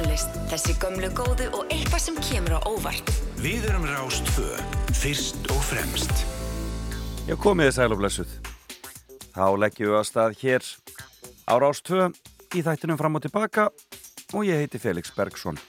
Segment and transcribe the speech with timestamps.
[0.00, 3.10] tónlist, þessi gömlu góðu og eitthvað sem kemur á óvart.
[3.40, 4.46] Við erum Rástfö,
[4.96, 6.22] fyrst og fremst.
[7.28, 8.32] Já, komið þið sæl og blessuð.
[9.34, 10.70] Þá leggjum við að stað hér
[11.44, 12.08] á Rástfö
[12.56, 13.68] í þættinum fram og tilbaka
[14.32, 15.60] og ég heiti Felix Bergsson.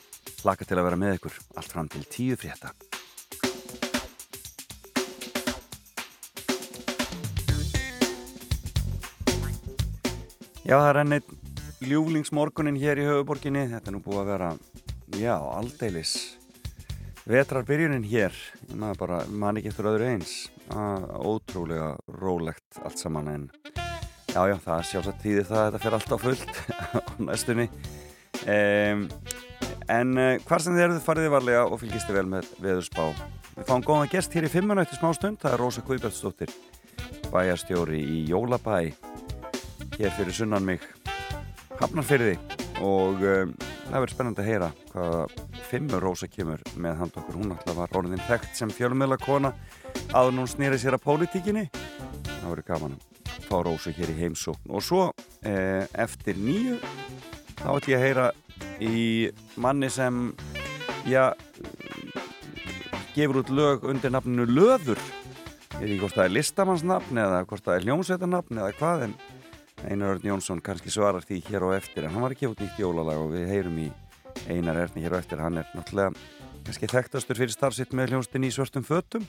[0.48, 2.72] Laka til að vera með ykkur allt fram til tíu frétta.
[10.64, 11.41] Já, það er ennið
[11.82, 13.66] ljúflingsmorgunin hér í höfuborginni.
[13.72, 14.50] Þetta er nú búið að vera,
[15.18, 16.14] já, aldeilis
[17.30, 18.36] vetrarbyrjunin hér.
[18.74, 20.36] Maður bara, man ekki eftir öðru eins.
[20.72, 21.90] Að, ótrúlega
[22.22, 23.50] rólegt allt saman en
[24.32, 26.62] já, já, það er sjálfsagt tíði það að þetta fer alltaf fullt
[26.96, 27.68] á næstunni.
[28.42, 29.06] Um,
[29.92, 33.10] en uh, hvar sem þið eruð fariði varlega og fylgist þið vel með veðurspá.
[33.58, 35.42] Við fáum góða gest hér í fimmunauti smá stund.
[35.42, 36.56] Það er Rósa Guðbjörnsdóttir,
[37.34, 38.80] bæjarstjóri í Jólabæ
[39.98, 40.82] hér fyrir sunnan mig
[41.82, 42.36] hafnarfyrði
[42.82, 45.22] og um, það verður spennandi að heyra hvaða
[45.70, 47.38] fimmur Rósa kemur með hand okkur.
[47.40, 49.54] Hún alltaf var orðin þekkt sem fjölumöla kona
[50.16, 51.68] að hún snýri sér að pólitíkinni.
[52.28, 54.72] Það verður gaman að fá Rósa hér í heimsókn.
[54.72, 55.10] Og svo
[55.44, 56.78] eh, eftir nýju
[57.62, 58.28] þá ætlum ég að heyra
[58.82, 59.04] í
[59.62, 60.32] manni sem
[61.10, 61.32] já
[63.16, 65.02] gefur út lög undir nafninu Löður.
[65.82, 69.16] Ég veit ekki hvort það er listamannsnafn eða hvort það er hljómsveitarnafn eða hvað en
[69.90, 72.80] Einar Örn Jónsson kannski svarar því hér og eftir en hann var ekki út nýtt
[72.82, 73.88] jólalag og við heyrum í
[74.52, 75.42] Einar Erni hér og eftir.
[75.42, 76.14] Hann er náttúrulega
[76.66, 79.26] kannski þekktastur fyrir starfsitt með hljónstin í svörstum fötum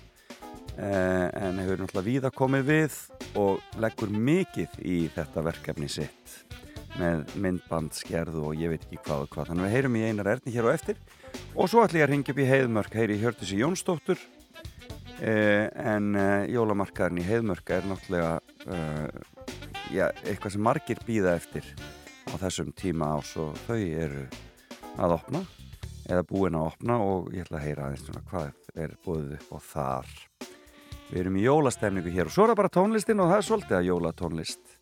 [0.77, 2.99] eh, en hefur náttúrulega víða komið við
[3.41, 6.37] og leggur mikið í þetta verkefni sitt
[7.01, 9.51] með myndbandskerðu og ég veit ekki hvað og hvað.
[9.51, 11.01] Þannig við heyrum í Einar Erni hér og eftir.
[11.57, 12.97] Og svo ætlum ég að ringja upp í Heiðmörk.
[13.01, 14.21] Heyri í Hjörtusi Jónsdóttur
[15.25, 18.35] eh, en eh, jólamarkaðurinn í Heiðmörk er náttúrulega
[19.93, 21.67] já, eitthvað sem margir býða eftir
[22.31, 24.25] á þessum tíma ás og þau eru
[25.01, 25.43] að opna
[26.09, 29.51] eða búin að opna og ég ætla að heyra aðeins svona hvað er búið upp
[29.53, 30.15] á þar.
[31.11, 33.79] Við erum í jólastemningu hér og svo er það bara tónlistin og það er svolítið
[33.79, 34.75] að jólatónlist.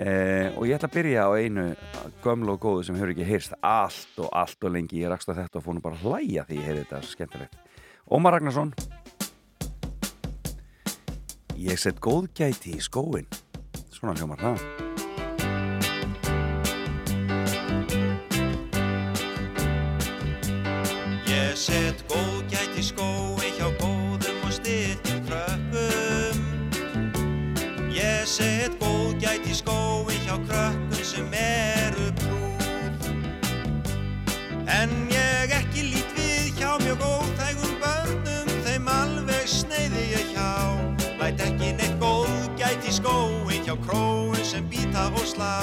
[0.00, 1.66] Eh, og ég ætla að byrja á einu
[2.24, 5.02] gömlu og góðu sem hefur ekki heyrst allt og allt og lengi.
[5.04, 7.60] Ég rakst á þetta og fór nú bara að hlæja því ég heyrði þetta skemmtilegt.
[8.08, 8.72] Ómar Ragnarsson.
[11.62, 13.28] Ég sett góðgæti í skóin
[14.02, 14.62] Svona hljómar það.
[21.30, 26.42] Ég set góð gæti skói hjá góðum og styrtum krökkum.
[27.94, 31.71] Ég set góð gæti skói hjá krökkum sem eru
[45.02, 45.56] býta og slá.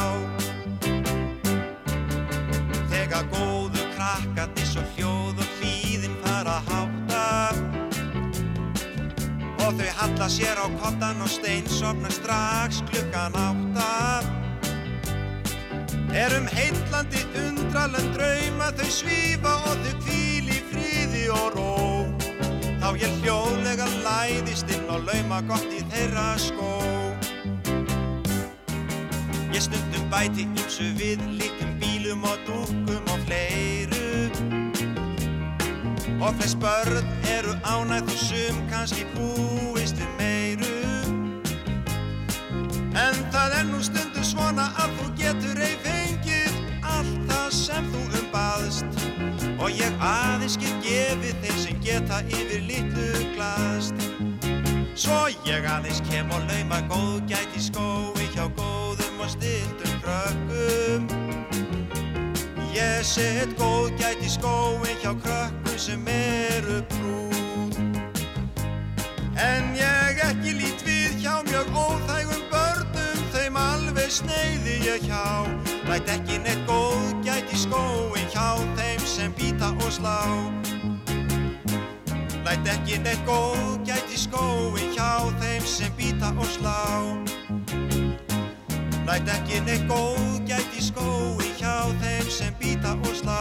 [2.90, 7.26] Þegar góðu krakkandi svo hljóð og hlýðin fara að háta
[9.60, 14.24] og þau halla sér á kottan og steinsofna strax klukkan átta.
[16.10, 21.76] Erum heitlandi undralend drauma þau svífa og þau kvíl í fríði og ró.
[22.80, 27.09] Þá ég hljóðlega læðist inn og lauma gott í þeirra skó
[29.54, 34.30] Ég stundum bæti ímsu við líkum bílum og dúkum og fleiru.
[36.20, 37.06] Og flest börn
[37.36, 40.78] eru ánægð og sum kannski búist við meiru.
[42.94, 48.06] En það er nú stundum svona að þú getur ei fengið allt það sem þú
[48.22, 49.00] umbaðst
[49.60, 54.08] Og ég aðeins get gefið þeim sem geta yfir litlu glast.
[54.96, 58.69] Svo ég aðeins kem og lauma góð gæti skói hjá góðum
[59.30, 61.02] og stiltum krökkum.
[62.74, 67.78] Ég set góð gæti skói hjá krökkum sem eru brúð
[69.38, 75.46] En ég ekki lít við hjá mjög óþægum börnum þeim alveg sneiði ég hjá.
[75.90, 80.20] Læt ekki neitt góð gæti skói hjá þeim sem býta og slá.
[82.46, 86.80] Læt ekki neitt góð gæti skói hjá þeim sem býta og slá
[89.10, 93.38] Læt ekki neitt góð gæti skói hjá þeim sem býta og slá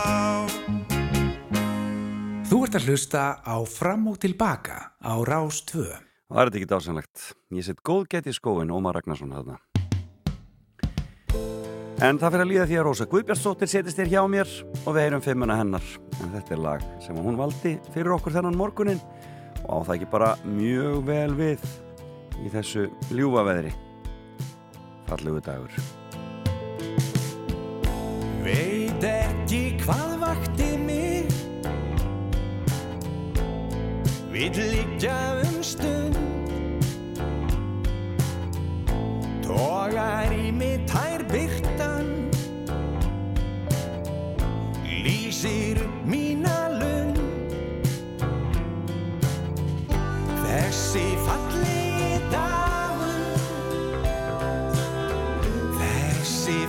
[2.48, 5.82] Þú ert að hlusta á Fram og Tilbaka á Rás 2.
[6.32, 7.24] Það er ekki dásanlegt.
[7.52, 9.58] Ég set góð gæti í skóin, Ómar Ragnarsson þarna.
[12.00, 14.54] En það fyrir að líða því að Rósa Guðbjörnsdóttir setist þér hjá mér
[14.86, 15.90] og við heyrum fimmuna hennar.
[16.22, 19.04] En þetta er lag sem hún valdi fyrir okkur þennan morgunin
[19.66, 21.68] og á það ekki bara mjög vel við
[22.40, 23.74] í þessu ljúfa veðri
[25.08, 25.72] fallegu dagur.
[28.44, 31.28] Veit ekki hvað vakti mig.
[34.32, 35.16] Vil líka
[35.46, 36.16] um stund.
[39.48, 42.28] Tógar í mig tær byrtan
[44.84, 47.18] Lýsir mína lund.
[50.44, 51.67] Þessi falli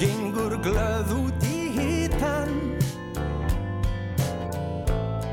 [0.00, 2.54] gengur glöð út í hitan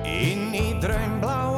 [0.04, 1.57] Inn í draumbláan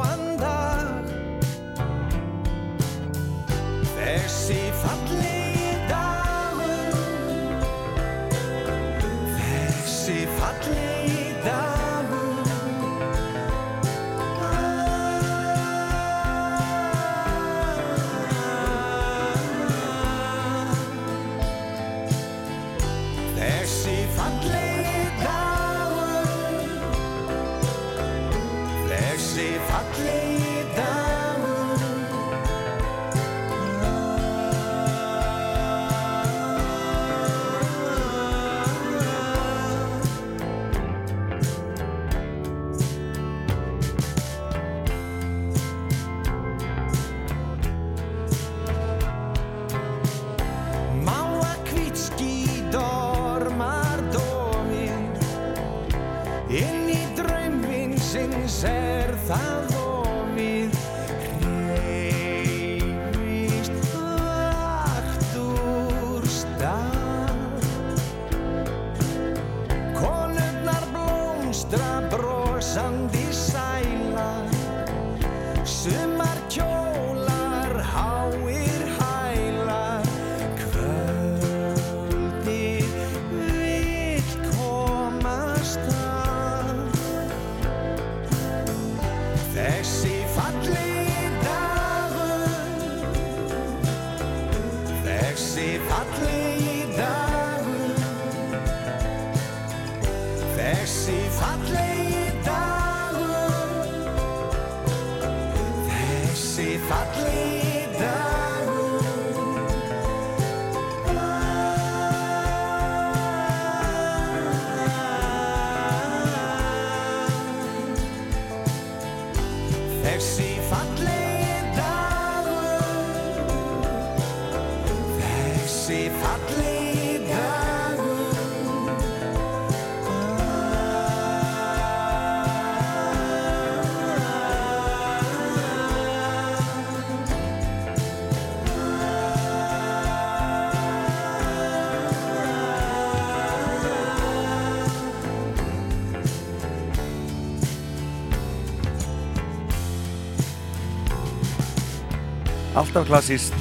[152.90, 153.54] Alltaf klassíst,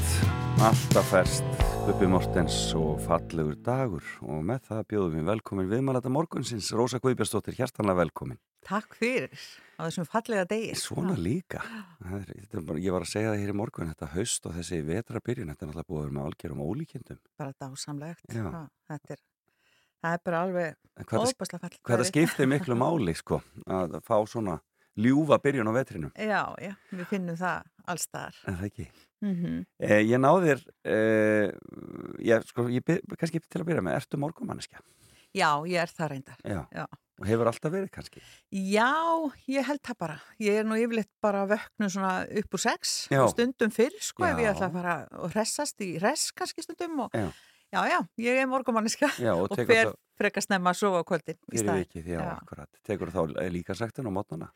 [0.58, 6.72] alltaf ferst Bubbi Mortens og fallegur dagur og með það bjóðum við velkomin viðmælata morgunsins,
[6.74, 8.40] Rósa Guðbjörnsdóttir hjertanlega velkomin.
[8.66, 9.30] Takk fyrir
[9.78, 10.72] á þessum fallega degi.
[10.82, 11.62] Svona líka
[12.10, 12.32] er,
[12.82, 15.70] ég var að segja það hér í morgun þetta haust og þessi vetrabyrjun þetta er
[15.76, 18.26] náttúrulega búið að vera með algjörum ólíkjendum Bara dásamlegt.
[18.34, 19.22] Ha, þetta er,
[20.02, 21.78] það er bara alveg En hvað það, óbæslega fall.
[21.86, 24.58] hvað það skiptir miklu máli sko, að fá svona
[25.00, 28.42] ljúfa byrjun á vetrinum, Já, já, við finnum það allstaðar.
[28.48, 28.90] en það ekki
[29.20, 31.50] Mm eh, Ég náðir eh,
[32.24, 34.80] ég, sko, ég byr, kannski til að byrja með, ertu morgumanniska?
[35.36, 36.38] Já, ég er það reyndar.
[36.48, 36.62] Já.
[36.74, 36.86] Já.
[37.20, 38.22] og hefur alltaf verið kannski
[38.56, 38.88] Já,
[39.52, 40.16] ég held það bara.
[40.40, 43.26] Ég er nú yfirleitt bara vöknu svona upp úr sex Já.
[43.34, 44.54] stundum fyrr, sko, ef ég Já.
[44.56, 47.28] ætla að fara og hressast í hress kannski stundum og Já.
[47.76, 51.08] já, já, ég er morgumanniska Já, og og fer þá frekar snemma að sofa á
[51.12, 51.86] kvöldin í fyrir staðinn.
[51.86, 52.32] vikið, já, Já.
[52.40, 54.50] akkurat tekur þá líka saktin á mótnana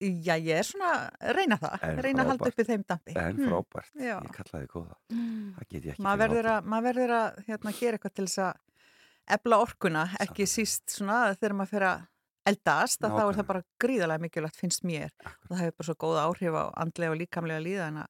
[0.00, 2.52] Já, ég er svona, reyna það, En reyna að halda frábært.
[2.54, 3.16] uppi þeim dampi.
[3.16, 3.48] en Hmm.
[3.48, 4.18] frábært, Já.
[4.22, 5.54] ég kallaði góða Mm.
[5.58, 8.38] það get ég ekki maður fyrir að, maður verður að hérna, gera eitthvað til þess
[8.38, 8.54] að
[9.28, 10.54] ebla orkuna, ekki Sannarlega.
[10.54, 12.06] síst svona þegar maður fer að
[12.48, 15.96] eldast að þá er það bara gríðarlega mikilvægt finnst mér og það hefur bara svo
[16.00, 18.06] góða áhrif á andlega og líkamlega líðan að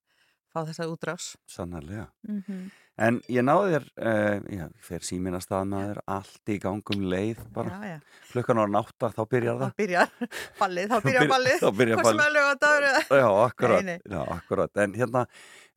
[0.54, 2.70] fá þess að útrás sannarlega mm -hmm.
[2.98, 7.04] En ég náði þér, uh, já, fer síminn að stað með þér allt í gangum
[7.12, 7.76] leið bara.
[7.78, 8.24] Já, já.
[8.32, 9.76] Klukkan ára nátta, þá byrjar Þá það.
[9.78, 10.10] byrjar
[10.58, 11.56] ballið, þá byrjar ballið.
[11.62, 12.26] þá byrjar Hvort sem ballið.
[12.26, 13.02] er lögadagur eða...
[13.22, 13.86] Já, akkurat.
[13.86, 14.12] Nei, nei.
[14.16, 14.82] Já, akkurat.
[14.84, 15.22] En hérna,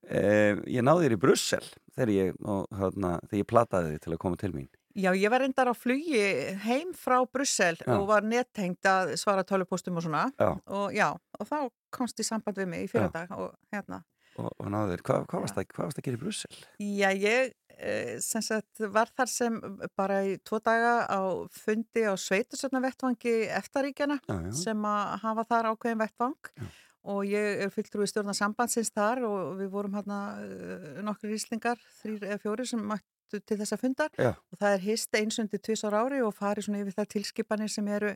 [0.09, 1.63] uh, ég náði þér í Brussel
[1.95, 4.69] þegar ég, og, hérna, þegar ég plataði þig til að koma til mín.
[4.91, 6.19] Já, ég var reyndar á flugi
[6.65, 7.93] heim frá Brussel Já.
[7.95, 10.25] og var nettengt að svara tölupóstum og svona.
[10.67, 14.01] Og já, og þá komst í samband við mig í fyrir dag og hérna.
[14.39, 16.59] Og, og náði þér, hvað, hvað varst það hvað varst að gera í Brussel?
[16.79, 19.57] Já, ég eh, sem sagt var þar sem
[19.99, 21.21] bara í tvo daga á
[21.51, 24.53] fundi á sveitusöfna vettvangi eftaríkjana Já, já.
[24.61, 26.69] sem að hafa þar ákveðin vettvang Já.
[27.11, 32.29] og ég er fulltrúi stjórna sambandsins þar og við vorum hérna uh, nokkur íslingar, þrýr
[32.29, 36.23] eða fjóri sem mættu til þessa fundar og það er hist einsundi tvis ára ári
[36.23, 38.15] og farið svona yfir það tilskipanir sem eru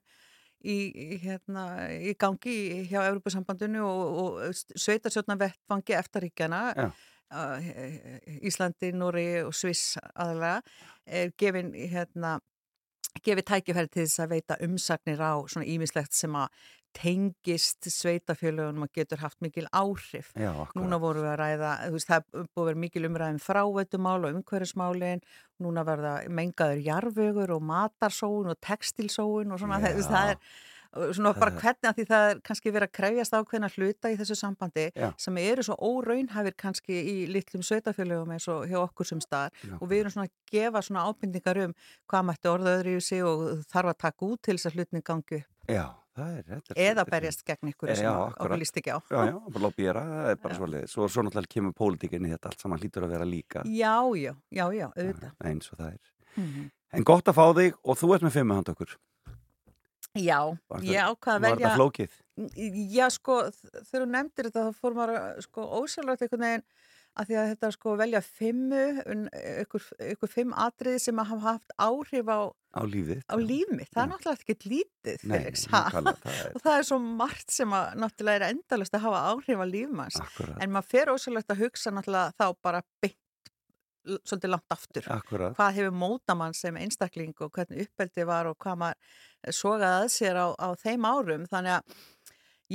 [0.66, 7.70] í, hérna, í gangi hjá Európusambandinu og, og sveitasjóna vettvangi eftaríkjana uh,
[8.42, 10.62] Íslandi, Nóri og Sviss aðalega
[11.06, 12.40] er gefin hérna
[13.24, 16.50] gefið tækifæri til þess að veita umsagnir á svona ímislegt sem að
[16.96, 20.32] tengist sveitafjölugunum og getur haft mikil áhrif.
[20.40, 20.54] Já.
[20.78, 24.38] Núna vorum við að ræða, þú veist, það búið að vera mikil umræðum fráveitumál og
[24.40, 25.25] umhverfismálin,
[25.64, 30.40] núna verða mengaður jarfögur og matarsóun og textilsóun og svona, það, það er
[31.16, 34.38] svona bara hvernig að því það er kannski verið að krefjast ákveðna hluta í þessu
[34.40, 35.10] sambandi Já.
[35.20, 39.75] sem eru svo óraunhæfir kannski í litlum sveitafjölugum eins og hjá okkur sem staðar Já.
[39.75, 41.75] og við erum svona að gefa svona ábyrningar um
[42.08, 45.06] hvað mætti orða öðru í sig og þarf að taka út til þess að hlutin
[45.12, 49.00] gangi upp er er- eða er- berjast gegn ykkur Eh, sem okkur líst ekki á.
[49.12, 50.88] Já, já, bara lobbyera, það er bara svolítið.
[50.90, 53.64] Svo, svo náttúrulega kemur pólitíkinni þetta allt saman hlýtur að vera líka.
[53.66, 55.32] Já, já, já, já, auðvitað.
[55.44, 56.00] Eins og það er.
[56.38, 56.72] Mhm.
[56.94, 58.96] En gott að fá þig og þú ert með fimmu hand okkur.
[60.16, 62.12] Já, Var ég þetta- ákvað að Var velja, þetta flókið?
[62.96, 66.64] já sko, þegar þú nefndir þetta þá fór maður að, sko ósjálfrætt einhvern veginn
[67.16, 68.82] að því að þetta sko velja fimmu,
[69.64, 72.40] ykkur, ykkur fimm atriði sem hafa haft áhrif á,
[72.76, 73.22] Á lífið?
[73.32, 73.90] á líf mitt.
[73.96, 75.68] Það er náttúrulega ekki lítið, Nei, Felix.
[75.72, 79.22] nákvæmlega, það er Og það er svo margt sem að náttúrulega er endalust að hafa
[79.32, 80.18] áhrif á lífmanns.
[80.60, 82.82] En maður fer ósjálfrætt að hugsa náttúrulega þá bara
[84.06, 85.08] l- svolítið langt aftur.
[85.16, 85.56] Akkurat.
[85.58, 90.12] Hvað hefur móta mann sem einstakling og hvernig uppeldi var og hvað maður sogaði að
[90.14, 91.48] sér á, á þeim árum.
[91.50, 91.96] Þannig að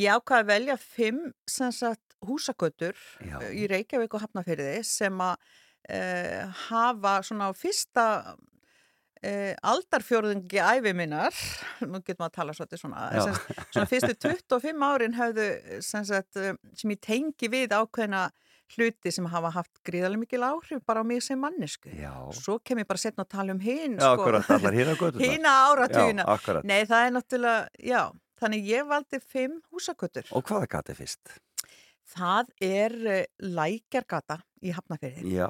[0.01, 3.39] ég ákvaði að velja fimm sagt húsagötur Já.
[3.53, 5.37] í Reykjavík og Hafnafyrði sem að
[5.89, 8.07] uh, hafa svona á fyrsta
[9.25, 11.37] uh, aldarfjórðungi æfi minnar,
[11.85, 15.49] nú getur maður að tala svolítið svona, sem, svona fyrstu 25 árin höfðu
[15.85, 18.29] sem, sagt, eh, sem ég tengi við ákveðna
[18.77, 21.91] hluti sem hafa haft gríðarlega mikil áhrif bara á mig sem mannesku.
[22.37, 23.97] Svo kem ég bara setna að tala um hinn,
[25.01, 25.25] göttur.
[25.25, 26.27] hína áratugina.
[26.71, 28.03] Nei, það er náttúrulega, já,
[28.41, 30.31] þannig ég valdi fimm húsakötur.
[30.39, 31.35] Og hvaða gati fyrst?
[32.11, 33.23] Það er uh,
[33.59, 35.35] lækjargata í Hafnafyrði.
[35.37, 35.49] Já,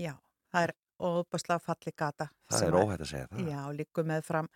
[0.00, 0.14] Já,
[0.52, 2.28] það er óbærslega falli gata.
[2.50, 3.48] það er óhætt að segja það.
[3.50, 4.50] Já, líku með fram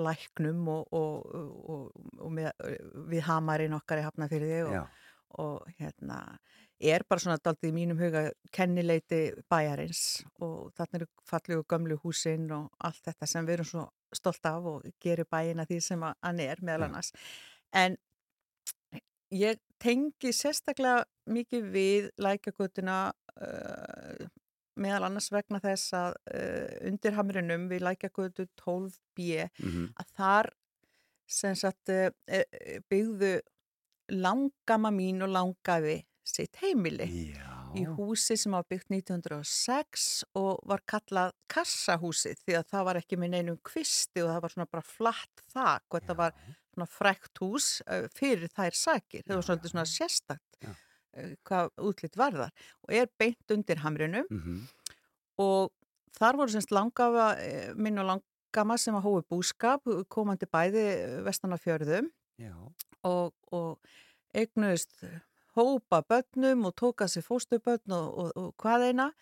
[0.00, 1.36] læknum og, og,
[1.74, 2.50] og, og með,
[3.10, 5.00] við hamarinn okkar í Hafnafyrði og,
[5.42, 6.20] og hérna
[6.80, 8.22] er bara svona daldið í mínum huga
[8.56, 9.20] kennileiti
[9.52, 14.46] bæjarins og þarna eru fallegu gömlu húsin og allt þetta sem við erum svo stolt
[14.48, 17.12] af og gerir bæina því sem hann er meðal annars.
[17.76, 17.98] En
[19.34, 24.24] ég tengi sérstaklega mikið við lækjagötuna uh,
[24.80, 30.52] meðal annars vegna þess að uh, undir hamrinum við lækjagötu 12b mhm, að þar
[31.30, 32.10] sem sagt uh,
[32.90, 33.38] byggðu
[34.10, 37.08] langama mín og langafi sitt heimili.
[37.30, 37.46] Já.
[37.78, 40.06] í húsi sem var byggt 1906
[40.38, 44.54] og var kallað kassahúsið því að það var ekki með neinum kvisti og það var
[44.54, 46.34] svona bara flatt þak og þetta var
[46.86, 47.82] frækt hús
[48.14, 49.22] fyrir þær sakir.
[49.26, 50.70] Það var svolítið svona sérstakt Já.
[51.44, 52.50] hvað útlitt varðar
[52.86, 54.60] og er beint undir hamrinum Mhm,
[55.38, 55.72] og
[56.18, 57.36] þar voru semst langafa
[57.76, 62.54] minn og langama sem að hófi búskap komandi bæði vestan af fjörðum Já,
[63.04, 63.78] og, og
[64.34, 65.04] eignuðist
[65.56, 69.12] hópa börnum og tóka sér fóstubörn og, og, og hvað eina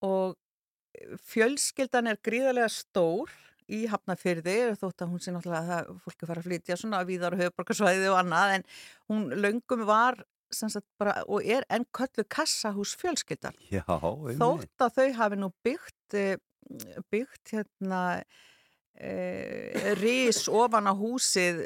[0.00, 0.36] og
[1.28, 3.28] fjölskyldan er gríðarlega stór
[3.68, 7.44] í Hafnafyrði þótt að hún sé náttúrulega að fólki fara að flytja svona viðar og
[7.44, 8.66] höfuborgarsvæði og annað en
[9.12, 10.22] hún löngum var
[10.98, 16.38] bara og er enn köllu kassahús fjölskyldan já, þótt að þau hafi nú byggt eh,
[17.12, 18.22] byggt hérna
[18.98, 21.60] e, ris ofan á húsið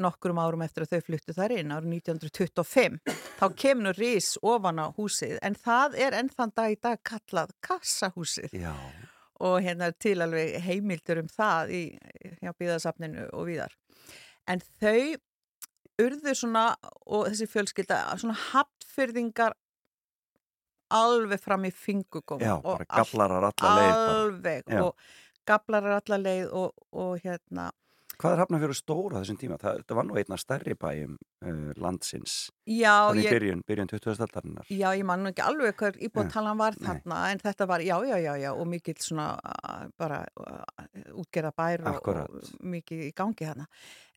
[0.00, 3.00] nokkurum árum eftir að þau fluttu þar inn árið 1925
[3.40, 7.00] þá kemur nú ris ofan á húsið en það er enn þann dag í dag
[7.06, 8.52] kallað kassahúsið.
[8.52, 8.74] Já,
[9.40, 11.82] og hérna til alveg heimildur um það í
[12.42, 13.74] hjá byggðasafninu og víðar.
[14.50, 15.16] En þau
[16.00, 16.64] urðu svona
[17.06, 19.56] og þessi fjölskylda svona hapfyrðingar
[20.90, 25.10] alveg fram í fingugóm Já, bara gallarar alla leið alveg og
[25.48, 27.70] gablarar alla leið og, og hérna
[28.20, 29.56] Hvað er hafnafjörður stóra þessum tíma?
[29.60, 32.34] Það, það var nú einna stærri bæjum uh, landsins
[32.68, 34.20] já, þannig ég, byrjun, byrjun 20.
[34.26, 36.84] aldarinnar já, ég man nú ekki alveg hver íbúðtalan var Nei.
[36.88, 39.30] þarna en þetta var, já, já, já, já og mikill svona
[40.00, 40.62] bara uh,
[41.22, 42.28] útgerða bær og, Akkúrat.
[42.28, 43.68] og mikið í gangi þarna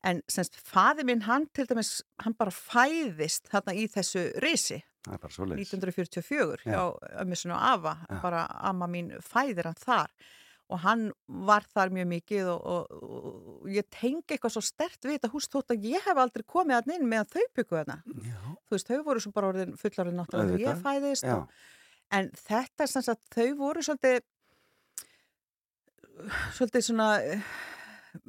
[0.04, 5.16] en semst, faði minn hann til dæmis, hann bara fæðist þarna í þessu risi Það
[5.16, 6.72] er bara svo leiðis 1944 Já.
[6.72, 8.20] hjá ömmisinu Ava, Já.
[8.22, 10.12] bara amma mín fæðir hann þar
[10.74, 11.06] og hann
[11.46, 13.08] var þar mjög mikið og, og,
[13.62, 16.80] og ég tengi eitthvað svo stert við þetta hús þótt að ég hef aldrei komið
[16.80, 17.98] hann inn meðan þau byggu þarna.
[18.64, 21.58] Þú veist, þau voru svo bara orðin fullarinn náttúrulega þegar ég fæðist og,
[22.18, 24.22] en þetta sem sagt, þau voru svolítið
[26.54, 27.50] svolítið svona eh,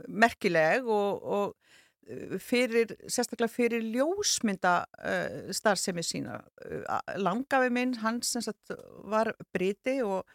[0.08, 6.40] merkileg og, og eh, fyrir, sérstaklega fyrir ljósmynda uh, starfsemi sína.
[6.66, 8.74] Uh, langafi minn, hann sem sagt
[9.10, 10.26] var briti og,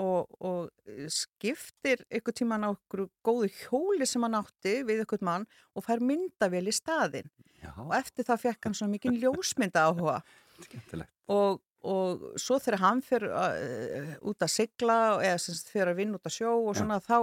[0.00, 5.46] og, og skiptir ykkur tíman á ykkur góðu hjóli sem hann átti við ykkur mann
[5.74, 7.30] og fær myndavél í staðinn.
[7.62, 10.18] Já, og eftir það fekk hann svona mikið ljósmynda áhuga
[11.36, 16.28] og, og svo þegar hann fyrir uh, út að sigla eða fyrir að vinna út
[16.28, 17.18] að sjó og svona þá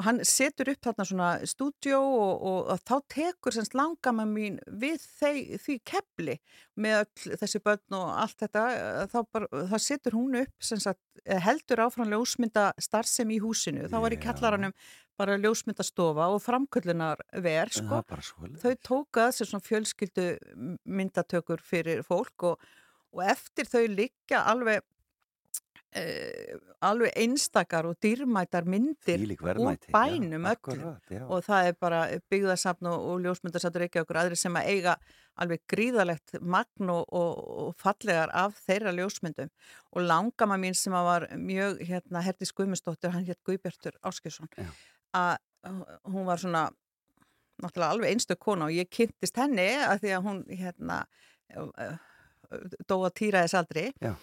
[0.00, 4.56] og hann setur upp þarna svona stúdjó og, og, og þá tekur semst langama mín
[4.80, 6.36] við þeir, því kepli
[6.80, 10.80] með öll þessi börn og allt þetta eh, þá, bara, þá setur hún upp sem
[10.80, 14.24] sagt, eh, heldur áfram ljósmynda starfsemi í húsinu, þá var í Já.
[14.30, 14.76] kallaranum
[15.20, 20.30] bara ljósmyndastofa og framköllunar ver Það sko þau tókað sér svona fjölskyldu
[20.88, 22.70] myndatökur fyrir fólk og,
[23.12, 24.80] og eftir þau liggja alveg
[25.96, 31.24] uh, alveg einstakar og dýrmætar myndir úr verðmæti, já, bænum öllum akkúrat, já.
[31.26, 32.00] og það er bara
[32.32, 34.96] byggðasafn og, og ljósmyndarsafn ekki okkur aðri sem að eiga
[35.40, 39.50] alveg gríðalegt magn og, og, og fallegar af þeirra ljósmyndum
[39.90, 44.68] og langama mín sem að var mjög hérna Herdís Guðmundsdóttir, hann hétt Guðbjartur Áskesson Já.
[45.16, 45.36] að
[46.08, 46.68] hún var svona
[47.60, 51.02] náttúrulega alveg einstök kona og ég kynntist henni að því að hún hérna
[52.88, 54.14] dóa týra þess aldri Já.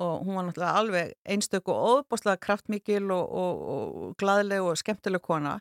[0.00, 5.22] Og hún var náttúrulega alveg einstök og óbúslega kraftmikil og, og, og gladleg og skemmtileg
[5.22, 5.58] kona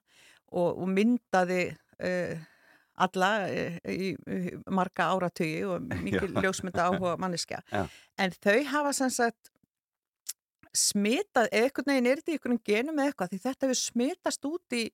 [0.51, 1.63] og, og myndaði
[2.03, 2.39] uh,
[3.01, 4.13] alla uh, í,
[4.71, 6.45] marga áratugi og mikil Já.
[6.45, 7.87] ljósmynda áhuga manneskja Já.
[8.17, 9.51] en þau hafa sem sagt
[10.71, 14.85] smitað, veginn er þetta í einhvern genum eða eitthvað því þetta hefur smitast út í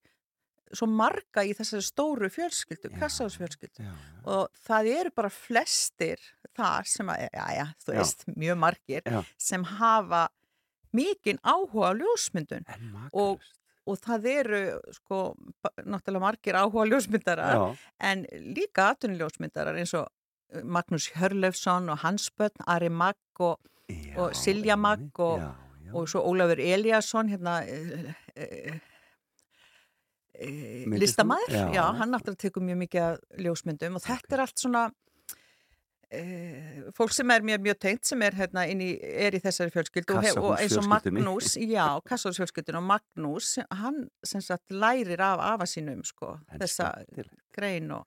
[0.73, 3.91] svo marga í þessari stóru fjölskyldu, já.
[4.25, 6.17] og það eru bara flestir
[6.58, 7.97] þar sem að, já, já, þú Já.
[8.01, 9.21] veist, mjög margir Já.
[9.38, 10.27] sem hafa
[10.93, 12.65] mikinn áhuga á ljósmyndun
[13.13, 13.41] Og-
[13.88, 15.36] og það eru, sko,
[15.86, 18.25] náttúrulega margir áhuga ljósmyndarar Já, en
[18.56, 20.08] líka atvinnuljósmyndarar eins og
[20.53, 23.60] uh, Magnús Hörlefsson og Hans Bönn, Ari Magg og,
[24.17, 25.39] og Silja Magg og-
[25.93, 30.27] og svo Ólafur Eliasson hérna uh, uh, uh, Myndlistarmaður?
[30.38, 31.67] Listamæður, Já.
[31.73, 34.84] já, hann náttúrulega tekur mjög mikið af ljósmyndum og þetta er allt svona
[36.13, 38.89] uh, fólk sem er mér mjög tengt sem er hérna í,
[39.26, 40.88] er í þessari fjölskyldu og, og eins og.
[40.91, 46.93] Magnús, já, kassahúsfjölskyldun og Magnús, hann sem sagt lærir af afa sínum sko, þessa
[47.56, 48.06] grein og,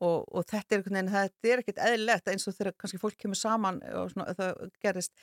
[0.00, 3.18] og, og þetta er einhvern veginn, þetta er ekkert eðlilegt eins og þegar kannski fólk
[3.22, 5.14] kemur saman og svona, það gerist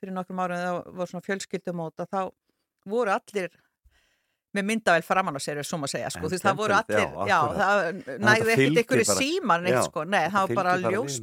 [0.00, 2.22] fyrir nokkrum árum það var svona fjölskyldumóta þá
[2.90, 3.52] voru allir
[4.56, 7.28] með myndavel framann á sér, svo maður segja, sko, þú veist, það voru allir, já,
[7.32, 11.18] já, það næði ekkert ykkur í símar neitt, sko, nei, það var bara ljós,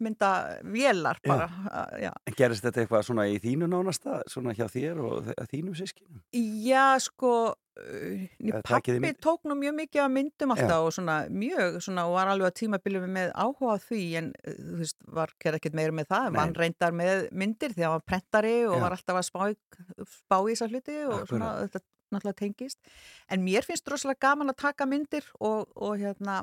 [0.00, 1.28] ljósmyndavélar Já.
[1.28, 2.12] bara, að- já.
[2.26, 6.20] En gerist þetta eitthvað svona í þínu nánasta, svona hjá þér og þínum sískinum?
[6.34, 12.06] Já, sko, uh, pappi tók nú mjög mikið af myndum alltaf og svona mjög, svona,
[12.08, 15.92] og var alveg að tímabilið með áhuga því, en uh, þú veist, var ekkert meira
[15.92, 18.80] með það, hann reyndar með myndir því að hann var prentari og Já.
[18.86, 22.78] var alltaf að spá, í- spá í þessar hluti og svona, þetta náttúrulega tengist.
[23.30, 26.40] En mér finnst rosalega gaman að taka myndir og, og hérna,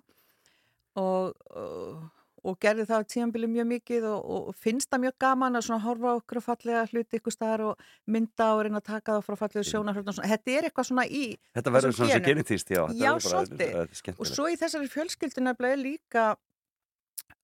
[0.97, 2.05] og, og
[2.47, 5.83] og gerði það á tímabilið mjög mikið og, og finnst það mjög gaman að svona
[5.83, 9.63] horfa okkur fallega hluti ykkur staðar og mynda og reyna að taka það frá fallega
[9.63, 9.95] og svona,
[10.33, 11.23] þetta er eitthvað svona í
[11.57, 12.83] Þetta verður svona sem genetist, já.
[12.95, 14.13] Já, svolítið.
[14.15, 16.29] og svo í þessari fjölskyldu nefnilega er líka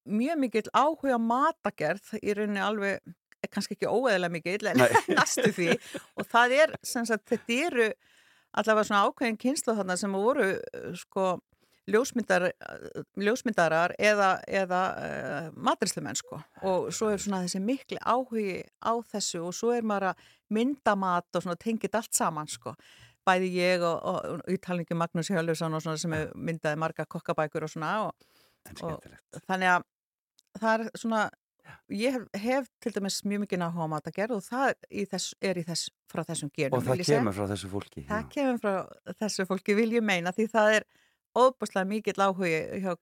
[0.04, 4.84] mjög mikill áhuga matagerð í rauninni alveg eh, kannski ekki óeðilega mikill en
[5.18, 5.72] næstu því
[6.20, 7.92] og það er sem sagt þetta eru
[8.54, 11.26] allavega svona ákveðin kynslu þarna sem voru uh, sko
[11.92, 16.40] ljósmyndar, uh, ljósmyndarar eða, eða uh, matrislumenn sko.
[16.64, 20.94] Og svo er svona þessi mikli áhugi á þessu og svo er maður að mynda
[20.96, 22.76] mat og tengið allt saman sko.
[23.28, 27.64] Bæði ég og, og, og í talningu Magnús Hjörlufsson og svona sem myndaði marga kokkabækur
[27.68, 28.16] og svona og,
[28.84, 29.06] og-
[29.48, 29.86] þannig að
[30.60, 31.22] það er svona
[31.94, 35.62] ég hef, hef til dæmis mjög mikið náhuga á matagerð og það í þess, er
[35.62, 36.78] í þess, frá þessum genum.
[36.80, 38.06] Og það kemur frá þessu fólki.
[38.10, 38.30] Það já.
[38.36, 38.76] kemur frá
[39.24, 40.88] þessu fólki vil ég meina því það er
[41.34, 42.94] óbúslega mikill áhugi hjá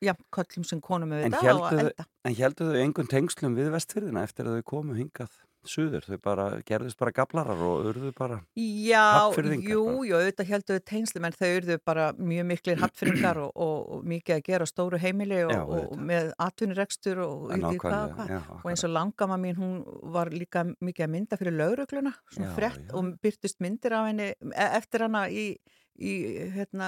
[0.00, 2.06] jafn kollum sem konum auðvitað og elda.
[2.24, 5.34] en heldur þau einhvern tengslum við vestfyrðina eftir að þau komu hingað
[5.68, 6.04] suður?
[6.06, 8.40] Þau bara gerðist bara gablarar og urðu bara...
[8.56, 13.50] Já, jú, jú, auðvitað heldur við tengslum en þau eruðu bara mjög miklir hattfyrringar og,
[13.54, 18.94] og, og mikið að gera stóru heimili og, Já, og með atvinnurekstur og eins og
[18.94, 19.82] langama mín, hún
[20.14, 22.94] var líka mikið að mynda fyrir laurugluna, svona Já, frett já.
[22.96, 25.52] og byrtist myndir af henni e- eftir hana í,
[26.00, 26.12] í
[26.54, 26.86] hérna,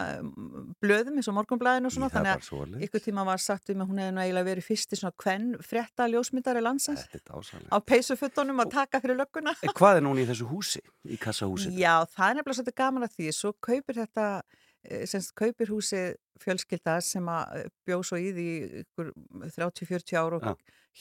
[0.83, 3.91] blöðum eins og morgunblæðinu og svona, er þannig að ykkur tíma var sagt við mig,
[3.91, 6.63] hún hefði eiginlega verið fyrst í svona kvenn frétta ljósmyndari
[7.29, 7.69] dásalega.
[7.69, 9.55] á peysufuttunum að taka fyrir lögguna.
[9.69, 10.83] Hvað er núna í þessu húsi?
[11.05, 11.75] Í kassahúsi?
[11.77, 13.33] Já, það er nefnilega svolítið gaman að því.
[13.37, 14.27] Svo kaupir þetta,
[14.83, 18.47] semst kaupir húsið fjölskylda sem að bjóð svo í því
[18.83, 19.11] ykkur
[19.55, 20.55] 30-40 ár og Já.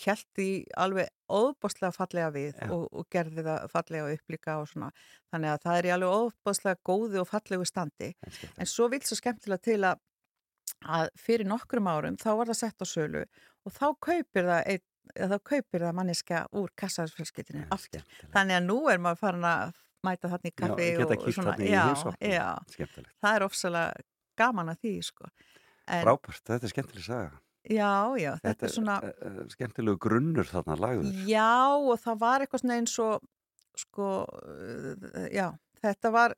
[0.03, 0.49] held því
[0.83, 2.69] alveg óbáslega fallega við Já.
[2.75, 4.91] og, og gerði það fallega upplíka og svona.
[5.33, 8.13] Þannig að það er í alveg óbáslega góði og fallegu standi.
[8.57, 10.05] En svo vil svo skemmtilega til að,
[10.85, 13.25] að fyrir nokkrum árum þá var það sett á sölu
[13.65, 14.85] og þá kaupir það, ein,
[15.17, 18.05] þá kaupir það manneska úr kassaðsfjölskyldinu En aftur.
[18.33, 21.55] Þannig að nú er maður farin að mæta þarna í kaffi Já, og svona.
[21.61, 22.45] já,
[22.79, 22.87] já,
[23.21, 24.05] það er ofsalega
[24.41, 25.29] gaman að því, sko.
[25.91, 27.31] En, Frábært, þetta er skemmtileg saga.
[27.69, 31.11] já, já, þetta, Þetta er svona, uh, skemmtilegu grunnur þarna lagður.
[31.29, 33.27] já, og það var eitthvað svona eins og,
[33.77, 35.49] sko, uh, já,
[35.83, 36.35] þetta var,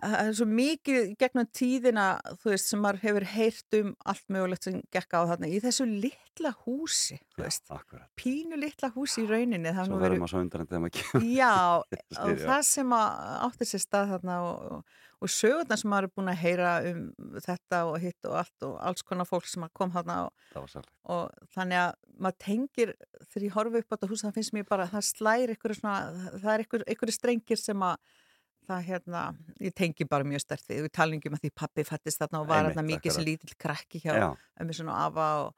[0.00, 2.06] það er svo mikið gegnum tíðina,
[2.40, 5.86] þú veist, sem maður hefur heyrt um allt mögulegt sem gekk á þarna, í þessu
[5.88, 8.08] litla húsi, akkurat.
[8.20, 11.28] pínu litla húsi í rauninni, Svo verður verið maður svo undan þegar maður kemur.
[11.36, 11.54] Já,
[12.24, 16.14] og það sem að átti sér stað þarna og, og, og sögurnar sem maður er
[16.16, 17.04] búin að heyra um
[17.44, 21.52] þetta og hitt og allt og alls konar fólk sem að kom þarna og, og
[21.56, 22.96] þannig að maður tengir
[23.28, 26.32] þegar ég horfi upp á þetta hús það finnst mér bara, það slæri ykkur svona,
[26.38, 28.00] það er ykkur, ykkur strengir sem að
[28.70, 29.22] það hérna,
[29.60, 32.62] ég tengi bara mjög stert við, við talningum að því pappi fættist þarna og var
[32.62, 34.28] Einmitt, þarna mikið sem lítill krakki hjá Já,
[34.62, 35.52] ömmu svona afa og,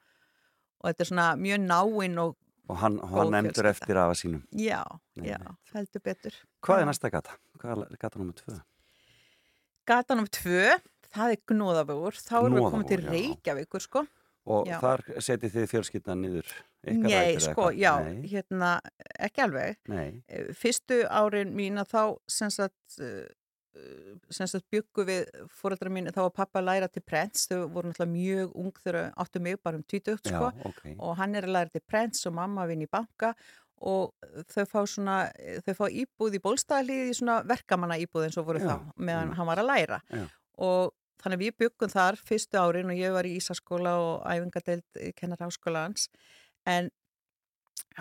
[0.81, 2.39] og þetta er svona mjög náinn og
[2.71, 4.45] og hann, hann nefndur eftir afa sínum.
[4.55, 4.81] já,
[5.19, 5.39] Nei, já,
[5.75, 6.37] heldur betur.
[6.63, 7.35] Hvað er næsta gata?
[7.59, 8.61] Hvað er gata nummið tvö?
[9.83, 10.29] Gata nr.
[10.31, 10.75] 2,
[11.13, 12.99] það er Gnóðavögur, þá erum við komið til.
[13.11, 14.05] Reykjavíkur sko.
[14.53, 14.77] Og Já.
[14.83, 17.77] þar setið þið fjölskyldan niður ykkar Nei, sko, hvað?
[17.79, 18.73] já, Nei, hérna,
[19.23, 19.77] ekki alveg.
[19.89, 23.23] nei, Eh, Fyrstu árin mína þá, sem sagt, uh,
[23.77, 27.69] uh, sem sagt byggu við fóreldra mín, þá var pappa að læra til prents, þau
[27.69, 30.51] voru náttúrulega mjög ung þegar áttu mig bara um 20, já, sko.
[30.69, 30.83] ok.
[30.99, 33.35] Og hann er að læra til prents og mamma vinn í banka
[33.83, 34.13] og
[34.53, 35.21] þau fá svona,
[35.67, 39.33] þau fá íbúð í bólstæðalíði í svona verkamanna íbúð eins og voru Já, þá, meðan
[39.39, 39.99] hann var að læra.
[40.11, 40.27] Já.
[40.63, 40.93] Og
[41.23, 45.39] þannig að við byggum þar fyrstu árin og ég var í Ísaskóla og æfingadeild kennar
[45.43, 46.09] háskólaans
[46.69, 46.91] en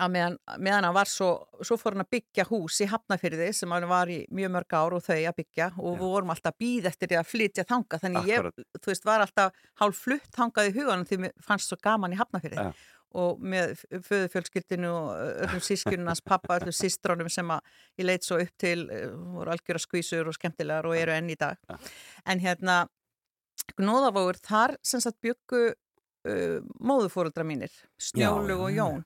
[0.00, 1.28] að meðan, meðan hann var svo,
[1.64, 4.96] svo fór hann að byggja hús í Hafnafyrði sem hann var í mjög mörg ár
[4.96, 8.00] og þau að byggja og við vorum alltaf að býða eftir því að flytja þanga
[8.04, 8.66] þannig ég, Akkurat.
[8.78, 12.20] þú veist, var alltaf hálf flutt þangað í huganum því mér fannst svo gaman í
[12.20, 12.70] Hafnafyrði Já.
[13.22, 13.74] og með
[14.08, 15.12] föðufjölskyldinu og
[15.44, 20.32] öllum sískununans pappa, öllum sístrónum sem að ég leit svo upp til voru algjöra skvísur
[20.32, 21.76] og skemmtilegar og eru enn í dag Já.
[22.32, 22.82] en hérna
[23.78, 25.74] Gnóðavogur, þar sem sagt byggu
[26.28, 29.04] uh, móðufóruldra mínir Snjólug og Jón.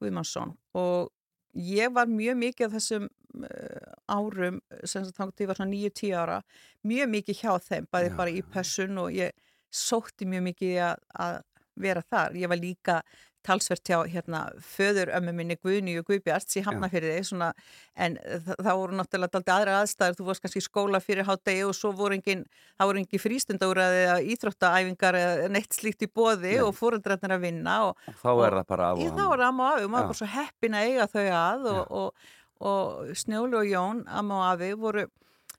[0.00, 1.12] Guðmannsson og
[1.54, 6.14] ég var mjög mikið af þessum uh, árum sem sagt þangt ég var svona 9-10
[6.18, 6.38] ára
[6.84, 9.34] mjög mikið hjá þeim, bæði Já, bara í pössun og ég
[9.74, 11.38] sótti mjög mikið að, að
[11.74, 12.36] vera þar.
[12.38, 12.98] Ég var líka
[13.44, 17.50] talsvert hjá hérna föður ömmu minni Guðni og Guðbjarts í Hafnafyrði svona,
[17.94, 21.64] en það, það voru náttúrulega daldið aðra aðstæður, þú varst kannski í skóla fyrir hátegi
[21.68, 22.44] og svo voru engin,
[22.78, 26.62] það voru engin frístundóraði eða íþróttaæfingar eða neitt slíkt í boði Nei.
[26.64, 29.66] og fóreldrarnir að vinna og Og Þá er það bara af og þá er amma
[29.66, 30.08] og afi og maður Já.
[30.12, 32.32] var svo heppin að eiga þau að og, og,
[32.70, 35.06] og Snjólu og Jón, amma og afi voru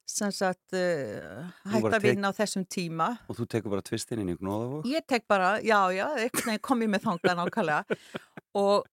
[0.05, 4.21] sem sagt uh, Þú hægt að vinna á þessum tíma Og þú tekur bara tvistinn
[4.21, 4.85] inn í gnóðavók?
[4.89, 7.99] ég tek bara, já, já, einhvern veginn kom ég með þangað nákvæmlega
[8.65, 8.85] og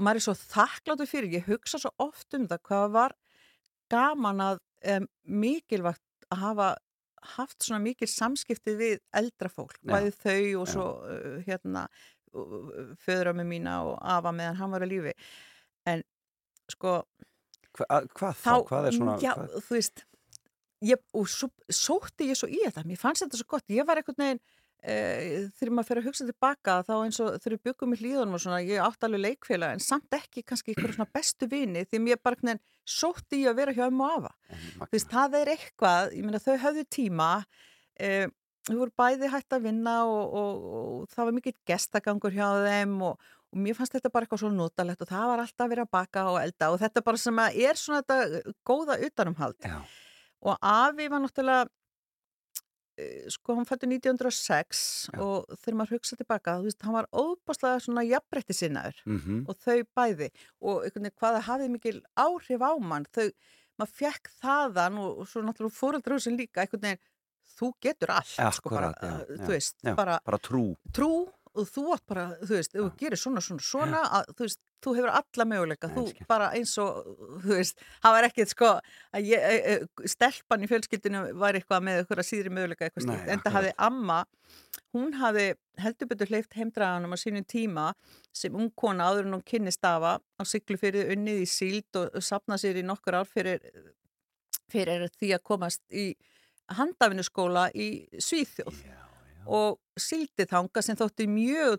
[0.00, 3.14] maður er svo þakkláttu fyrir, ég hugsa svo oft um það hvað var
[3.92, 4.60] gaman að
[4.96, 6.68] um, mikilvægt að hafa
[7.36, 10.72] haft svona mikil samskipti við eldra fólk, bæði þau og já.
[10.72, 11.82] svo uh, hérna
[13.04, 15.14] föðurömmu mína og afa meðan hann var að lífi
[15.90, 16.04] en
[16.70, 17.00] sko
[17.76, 18.54] Hva, að- hvað þá?
[18.66, 19.16] Hvað er svona?
[19.22, 19.52] já, hvað?
[19.66, 20.04] þú veist
[20.84, 22.86] ég, og svo, sótti ég svo í þetta.
[22.88, 24.42] Mér fannst þetta svo gott, ég var einhvern veginn
[24.82, 24.96] e,
[25.58, 28.42] þegar maður fyrir að hugsa tilbaka þá eins og þegar við byggum í hlýðunum og
[28.44, 32.20] svona ég átti alveg leikfélag en samt ekki kannski ykkur svona bestu vini því mér
[32.22, 34.34] bara veginn sótti í að vera hjá um og afa.
[34.80, 37.30] Þú veist, það er eitthvað, ég meina þau höfðu tíma
[38.00, 38.28] e,
[38.68, 42.98] þau voru bæði hægt að vinna og, og, og það var mikill gestagangur hjá þeim
[43.10, 45.86] og, og mér fannst þetta bara eitthvað svo notalegt og það var alltaf að vera
[45.86, 49.60] að baka og elda og þetta bara sem að er svona þetta góða utanumhald.
[49.66, 49.80] Já.
[50.42, 51.68] Og afi var náttúrulega
[52.98, 54.80] eh, sko hann fættu 1906
[55.14, 55.20] Já.
[55.24, 59.44] og þegar maður hugsa tilbaka þú veist, hann var óbáslega svona jafnbretti sinnaður Mhm.
[59.48, 60.84] og þau bæði og
[61.20, 63.30] hvaða hafði mikil áhrif á mann þau,
[63.80, 67.00] maður fekk þaðan og, og svo náttúrulega fóröldra sem líka einhvern veginn,
[67.58, 70.76] þú getur allt sko, bara, Akkúrat, já, uh, já, þú veist, Já, bara bara trú
[70.92, 74.60] trú og þú átt bara, þú veist, þú gerir svona, svona, svona að, þú veist,
[74.80, 75.90] þú hefur alla möguleika.
[75.92, 77.08] Þú bara eins og,
[77.42, 78.70] þú veist það var ekkert sko,
[79.16, 83.28] að ég, e, e, stelpan í fjölskyldinu var eitthvað með eitthvað síðri möguleika eitthvað slíkt,
[83.34, 84.20] en það hafði amma
[84.94, 85.46] hún hafði
[85.80, 87.90] heldur betur hleyft heimdraganum á sínum tíma
[88.36, 92.10] sem ung kona áður en hún kynnist afa á siglu fyrir unnið í síld og,
[92.16, 93.62] og sapna sér í nokkur ár fyrir,
[94.72, 96.12] fyrir því að komast í
[96.70, 98.82] handafinnuskóla í Svíþjóð.
[98.86, 99.40] Já, já.
[99.46, 101.78] og síldi þanga sem þótti mjög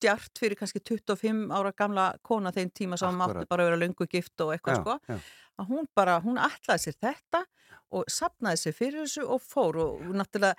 [0.00, 4.40] djart fyrir kannski 25 ára gamla kona þeim tíma sem mátti bara vera löngu gift
[4.40, 5.18] og eitthvað Já, sko já.
[5.60, 7.42] að hún bara, hún ætlaði sér þetta
[7.92, 10.56] og sapnaði sér fyrir þessu og fór og náttúrulega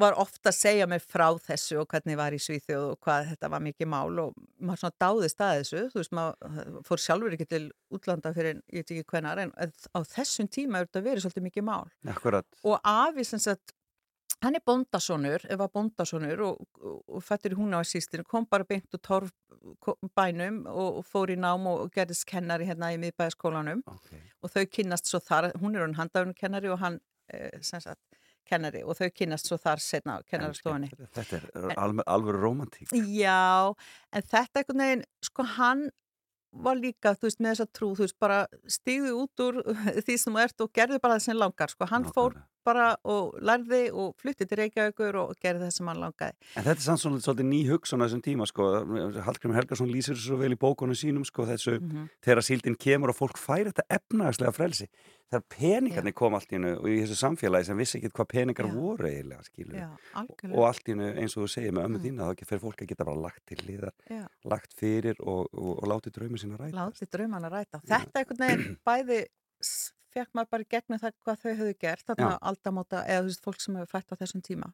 [0.00, 3.50] var ofta að segja mér frá þessu og hvernig var í Svíþjóð og hvað þetta
[3.52, 5.82] var mikið mál og maður svona dáðist að þessu.
[5.92, 9.98] Þú veist, maður fór sjálfur ekki til útlanda fyrir, ég veit ekki hvenar en á
[10.14, 11.84] þessum tíma er þetta verið svolítið mikið mál.
[12.14, 13.74] Akkurat og afi sem sagt
[14.44, 18.46] hann er bóndasonur, ef var bóndasonur og, og, og fættur í hún á sístinu kom
[18.48, 19.32] bara beint úr torf
[20.16, 24.22] bænum og, og fór í nám og, gerðist kennari hérna í miðbæðaskólanum okay.
[24.40, 26.98] og þau kynnast svo þar, hún er hann handafinu kennari og hann
[27.32, 28.00] eh, sem sagt
[28.48, 30.90] kennari og þau kynnast svo þar setna á kennarastofunni.
[31.14, 33.72] Þetta er alveg, alveg romantík Já,
[34.12, 35.88] en þetta einhvern veginn, sko hann
[36.50, 39.60] var líka, þú veist, með þessa trú, þú veist, bara stíðu út úr
[40.06, 42.48] því sem þú ert og gerði bara það sem langar, sko, hann fór Nákvæmlega.
[42.64, 46.34] Bara og lærði og flutti til Reykjavíkur og gerði það sem hann langaði.
[46.56, 48.68] En þetta er svona svolítið ný hugsun á þessum tíma sko.
[49.26, 52.08] Hallgrim Helgason lýsir svo vel í bókunum sínum sko, þessu Mhm.
[52.22, 54.88] þegar síldin kemur og fólk fær þetta efnagslega frelsi
[55.30, 58.66] þegar peningarnir kom allt í hennu og í þessu samfélagi sem vissi ekki hvað peningar
[58.66, 58.74] Já.
[58.74, 60.56] voru eiginlega skilur Já, algjörlega.
[60.58, 62.04] og allt í hennu eins og þú segir með ömmu Mm.
[62.04, 65.82] þína þá fyrir fólk að geta bara lagt til liðar Já, lagt fyrir og, og,
[65.82, 67.80] og látið draumur sína ræta láti drauman að ræta.
[67.86, 69.26] Þetta einhvern veginn bæði
[70.14, 73.60] fekk maður bara gegnum það hvað þau höfðu gert, þarna aldamóta, eða þú veist, fólk
[73.64, 74.72] sem hefur fætt á þessum tíma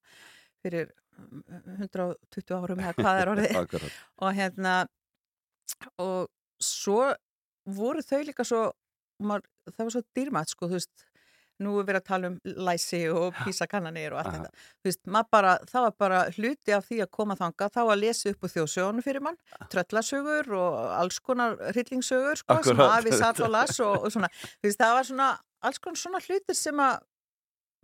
[0.65, 1.43] fyrir um,
[1.79, 3.91] 120 árum eða hvað er orðið.
[4.23, 4.77] Og hérna
[6.01, 6.31] og
[6.63, 7.03] svo
[7.67, 8.63] voru þau líka svo
[9.23, 11.07] maður, það var svo dýrmætt sko þú veist
[11.63, 12.37] nú er verið að tala um
[12.69, 14.41] læsi og písakannanir og allt Aha.
[14.43, 14.67] þetta.
[14.77, 18.33] Þú veist, bara, það var bara hluti af því að koma þanga, þá að lesa
[18.33, 19.41] upp úr þjóðsjónu fyrir mann,
[19.73, 24.69] tröllasögur og alls konar hryllingssögur sko, sem afi satt og las og, og svona, þú
[24.69, 25.31] veist, það var svona
[25.67, 27.01] alls konar svona hlutir sem að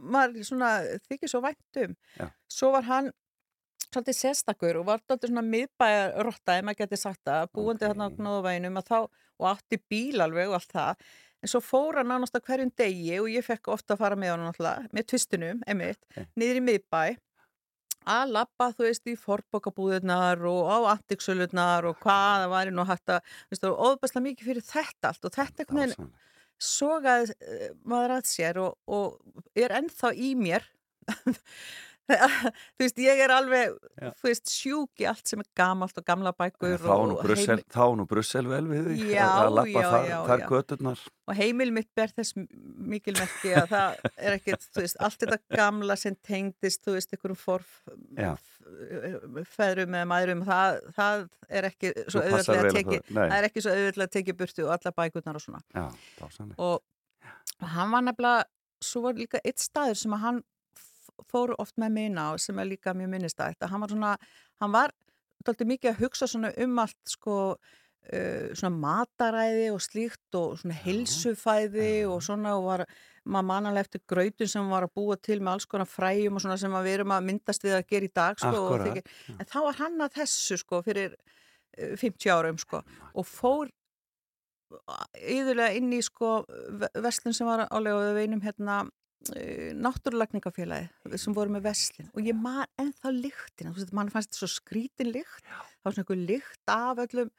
[0.02, 0.70] maður svona
[1.08, 1.96] þykir svo vænt um.
[2.18, 2.26] Já.
[2.50, 3.10] svo var hann
[3.92, 7.90] svolítið sérstakur og var svolítið svona miðbæjar rotta, ef maður geti sagt það, búandi Ok.
[7.90, 8.98] þarna á gnóðaveginum og þá,
[9.42, 11.04] og átti bíl alveg og allt það,
[11.42, 14.34] en svo fór hann nánast að hverjum degi og ég fekk ofta að fara með
[14.34, 16.26] hann náttúrulega, með tvistunum, emitt, Ok.
[16.38, 17.02] niður í miðbæ
[18.12, 23.12] að labba, þú veist, í forbókabúðunar og á antiksölurnar og hvað það væri nú hægt
[23.14, 23.20] að,
[23.62, 26.26] var óbærslega mikið fyrir þetta allt og þetta veginn Dásamlegt.
[26.58, 29.20] sogaði eh, maður að sér og, og
[29.54, 30.66] er ennþá í mér
[32.76, 34.10] þú veist, ég er alveg Já.
[34.18, 37.58] þú veist, sjúk í allt sem er gamalt og gamla bækur Þá nú og, Brussel,
[37.60, 41.68] heimil, þá nú Brussel vel við þig Já, að lappa þar, þar göturnar og heimil
[41.74, 42.34] mitt ber þess
[42.92, 47.38] mikilmerki að það er ekkert, þú veist, allt þetta gamla sem tengdist, þú veist, einhverjum
[47.38, 47.76] forf
[48.18, 48.32] Já.
[49.54, 53.36] feðrum eða mæðrum, það, það er ekki svo vel á tekið það.
[53.38, 55.86] Er ekki svo auðvitað að tekið burtu og alla bækurnar og svona Já,
[56.18, 58.48] dásamlegt og hann var nefnilega
[58.82, 60.42] svo var líka eitt staður sem að hann
[61.12, 64.16] f- fór oft með minna á sem er líka mjög minnistætt að hann var svona,
[64.60, 64.92] hann var
[65.44, 70.76] dálítið mikið að hugsa svona um allt sko uh, svona mataræði og slíkt og svona
[70.84, 72.84] heilsufæði og svona og var
[73.24, 76.56] maður manalega eftir grautun sem var að búa til með alls konar fræjum og svona
[76.58, 78.50] sem við erum að myndast við að gera í dag sko
[78.88, 82.80] þykir, en þá var hann að þessu sko fyrir uh, 50 árum sko
[83.14, 83.70] og fór
[85.20, 86.42] yðurlega inn í sko
[86.80, 88.78] ve- verslun sem var álega við veinum hérna
[89.30, 92.10] uh, náttúrulagningafélagi sem voru með verslun.
[92.16, 95.96] Og ég man ennþá lyktina, þú veist, mann fannst þetta svo skrítin lykt, það var
[95.96, 97.32] svona einhver lykt af öllum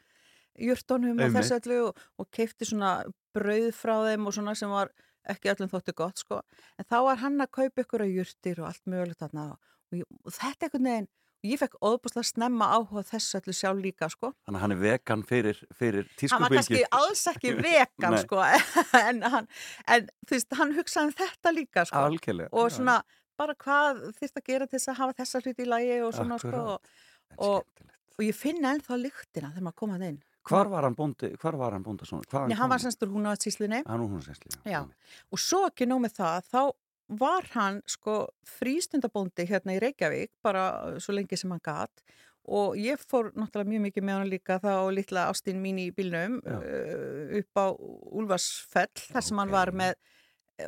[0.62, 2.94] jurtónum og þessu öllu og, og keifti svona
[3.34, 4.92] brauð frá þeim og svona sem var
[5.30, 6.42] ekki öllum þóttu gott sko,
[6.78, 10.36] en þá var hann að kaupa ykkur að jurtir og allt mögulegt þarna og, og
[10.36, 11.12] þetta einhvern veginn
[11.44, 14.32] ég fekk óbúslega snemma áhuga á þessu öllu sjálf líka sko.
[14.48, 18.40] Þannig að hann er vegan fyrir, fyrir hann var kannski alls ekki vegan sko,
[19.08, 19.48] en, hann,
[19.88, 23.00] en þú veist, hann hugsaði um þetta líka sko, Algjörlega og svona
[23.38, 26.38] bara hvað þyrst að gera til þess að hafa þessa hluti í lagi og svona
[26.40, 26.94] sko, Akkúrat.
[27.38, 30.20] og, og- og ég finna ennþá lyktina þegar maður komaði inn.
[30.46, 32.46] Hvar var hann bóndi, hvar var hann bónda svona?
[32.52, 34.84] Nei, hann var semstur hún á síslunni Hann var hún sérstli, Já.
[35.32, 36.60] og svo ekki nóg með það, þá
[37.08, 42.04] var hann sko frístundabóndi hérna í Reykjavík bara svo lengi sem hann gat
[42.44, 46.40] og ég fór náttúrulega mjög mikið með hann líka þá litla ástinn mín í bílnum
[46.44, 49.56] uh, upp á Úlfarsfell þar sem hann Ok.
[49.56, 49.94] var með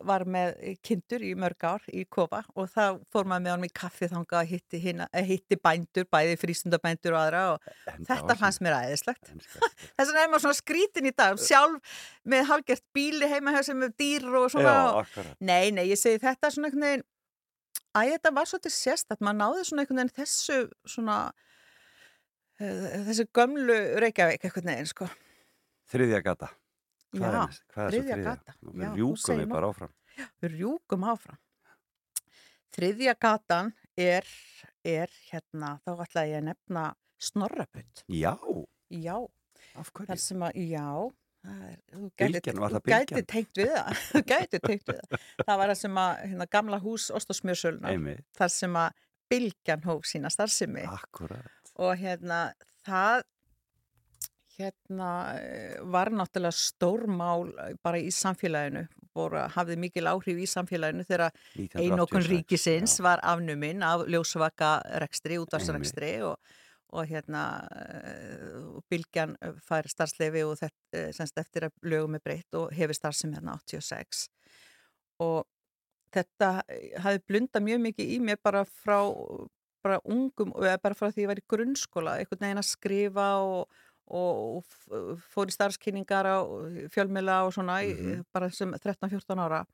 [0.05, 3.73] var með kindur í mörg ár í kofa og þá fór maður með honum í
[3.77, 7.67] kaffi þanga að hitti, hina, eh, hitti bændur, bæði frístundabændur og aðra og
[8.07, 9.29] þetta fannst mér æðislegt.
[9.95, 13.93] þess vegna er maður svona skrítin í dag sjálf með halgert bíli heima sem með
[14.01, 17.05] dýr og svona Já, Nei, nei, ég segi þetta svona einhvern veginn
[17.95, 20.57] Æ, þetta var svolítið sérstætt maður náði svona einhvern veginn þessu
[20.89, 21.19] svona
[22.59, 25.07] uh, þessu gömlu Reykjavík einhvern veginn, sko.
[25.93, 26.49] Þriðja gata
[27.15, 27.59] Hvað Já, er?
[27.73, 28.55] Hvað er þriðja gata.
[28.55, 29.95] Já, Við þú rjúkum við bara áfram.
[30.43, 31.41] Við rjúkum áfram.
[32.75, 33.73] Þriðja gatan
[34.05, 34.31] er,
[34.83, 36.85] er hérna, þá ætla ég að nefna
[37.25, 38.33] Snorrabutt Já,
[38.91, 39.15] Já,
[39.95, 40.87] þar sem að, já
[41.45, 44.01] er, þú gæti tengt við það.
[44.11, 45.25] Þú gæti tengt við það.
[45.41, 47.07] Það var það sem að hérna, gamla hús
[47.91, 50.85] Einmitt, þar sem að Bylgjan hóf sína starfsemi.
[50.89, 51.71] Akkurat.
[51.81, 52.39] Og hérna
[52.85, 53.23] það
[54.57, 57.49] hérna eh, var náttúrulega stórmál
[57.83, 63.03] bara í samfélaginu voru, hafði mikil áhrif í samfélaginu þegar 1986, einokun ríkisins já.
[63.05, 66.37] var afnuminn af ljósvaka rekstri, útvarsrekstri og,
[66.95, 67.43] og hérna
[67.79, 72.71] eh, og Bylgjan fær starfslefi og þetta eh, semst eftir að lögum er breytt og
[72.75, 74.27] hefur starfsemi hérna 86
[75.23, 75.43] og
[76.15, 78.99] þetta eh, hafi blundað mjög mikið í mér bara frá
[79.85, 80.49] bara ungum,
[80.81, 84.63] bara frá því ég var í grunnskóla einhvern veginn að skrifa og, og,
[85.33, 86.37] fór í starfskynningar á
[86.93, 88.25] fjölmiðla og svona í- Mhm.
[88.33, 89.65] bara sem 13-14 ára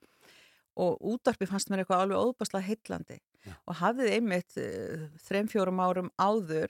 [0.77, 3.53] og útvarpi fannst mér eitthvað alveg óbærslega heillandi Já.
[3.67, 6.69] og hafði einmitt uh, þreim fjórum árum áður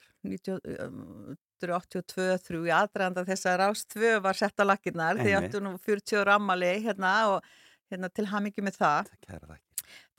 [1.62, 6.18] 1982-3 í aðdraðanda þess að Rást 2 var sett á lakirnar því áttu nú 40
[6.24, 7.44] ára ammali hérna og
[7.92, 9.71] hérna til hamingi með það þakki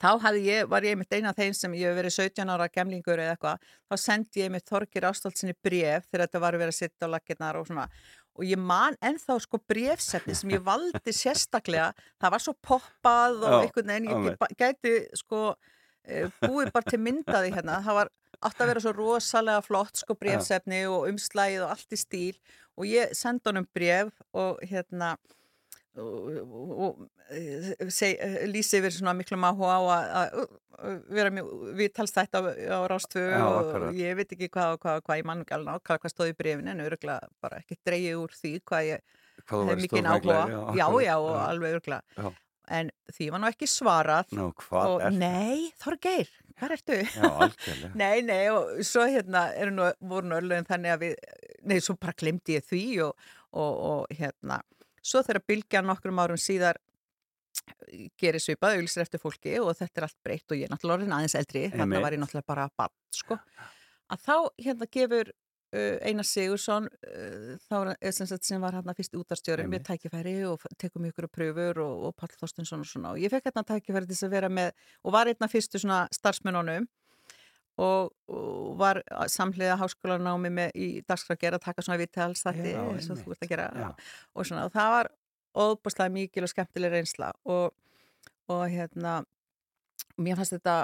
[0.03, 3.21] þá ég, var ég einmitt eina af þeim sem ég hef verið 17 ára gemlingur
[3.23, 7.07] eða eitthvað þá sendi ég einmitt Þorgir Ástaldsinni bref þegar þetta var verið að sitta
[7.07, 7.85] á lakirnar og svona.
[8.33, 13.53] Og ég man ennþá sko brefsetni sem ég valdi sérstaklega það var svo poppað og
[13.53, 15.43] Já, einhvern veginn ég ba- gæti sko
[16.07, 17.77] eh, búið bara til myndaði hérna.
[17.85, 18.11] Það var
[18.43, 22.35] átt að vera svo rosalega flott sko brefsetni og umslægið og allt í stíl.
[22.73, 25.13] Og ég sendi honum bref og hérna
[25.97, 29.81] og, eh, eh, lýsi yfir svona miklum áhuga á
[30.23, 30.45] að,
[31.13, 33.95] vera mjög viðtalstætt á, á rástöfu Já, og akkurat.
[33.95, 36.73] ég veit ekki hvað, hvað, hvað ég mann ekki alveg nákvæmlega hvað stóð í brefinu
[36.73, 41.15] en örgulega bara ekki dreigið úr því hvað ég hef áhuga stórmæglegri, já, akkurat, já,
[41.19, 42.33] og alveg örgulega Já.
[42.79, 46.99] en því var nú ekki svarað Nú, hvað og er nei, Þorgeir, hvað ertu?
[47.05, 51.17] Já, algjörlega Nei, nei, og svo hérna nú, voru nú örlögin þannig að við,
[51.69, 54.61] nei, svo bara glemdi ég því og, og, og hérna,
[55.03, 56.79] svo þegar Bylgjan nokkrum árum síðar
[58.19, 61.15] gerir svipað, auðlisir eftir fólki og þetta er allt breytt og ég er náttúrulega orðin
[61.15, 61.79] aðeins eldri, Einmitt.
[61.79, 63.37] þarna var ég náttúrulega bara bann, sko,
[64.09, 64.35] að þá
[64.65, 69.67] hérna gefur uh, Einar Sigursson uh, þá eh, sem, sagt, sem var hérna fyrst útarstjóri
[69.69, 73.13] með tækifæri og tekum ykkur að pröfur og, og Páll Þorstinsson og svona.
[73.13, 76.03] Og ég fekk hérna tækifæri til þess að vera með og var einna fyrstu svona
[76.15, 76.89] starfsmennunum
[77.81, 78.13] og,
[78.77, 83.45] var samhliða háskólanámi með í dagskrafgerð að taka svona viðtalsþætti Já, eins og þú ert
[83.45, 83.87] að gera Já.
[84.33, 85.09] og svona og það var
[85.53, 87.73] óbúslega mikil og skemmtileg reynsla og,
[88.49, 89.21] og hérna
[90.17, 90.77] mér fannst þetta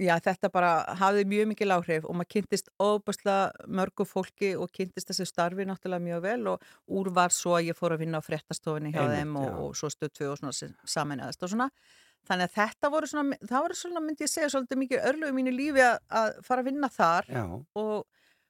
[0.00, 5.10] já þetta bara hafði mjög mikil áhrif og maður kynntist óbúslega mörgu fólki og kynntist
[5.10, 8.26] þessu starfi náttúrulega mjög vel og úr var svo að ég fór að vinna á
[8.26, 11.68] fréttastofinni hjá Einmitt, þeim og, og svo stöð 2 og svona saminæðast og svona
[12.28, 15.54] þannig að þetta voru svona, það voru svona myndi ég segja svolítið mikið örlögu mínu
[15.54, 17.94] lífi að, að fara að vinna þar og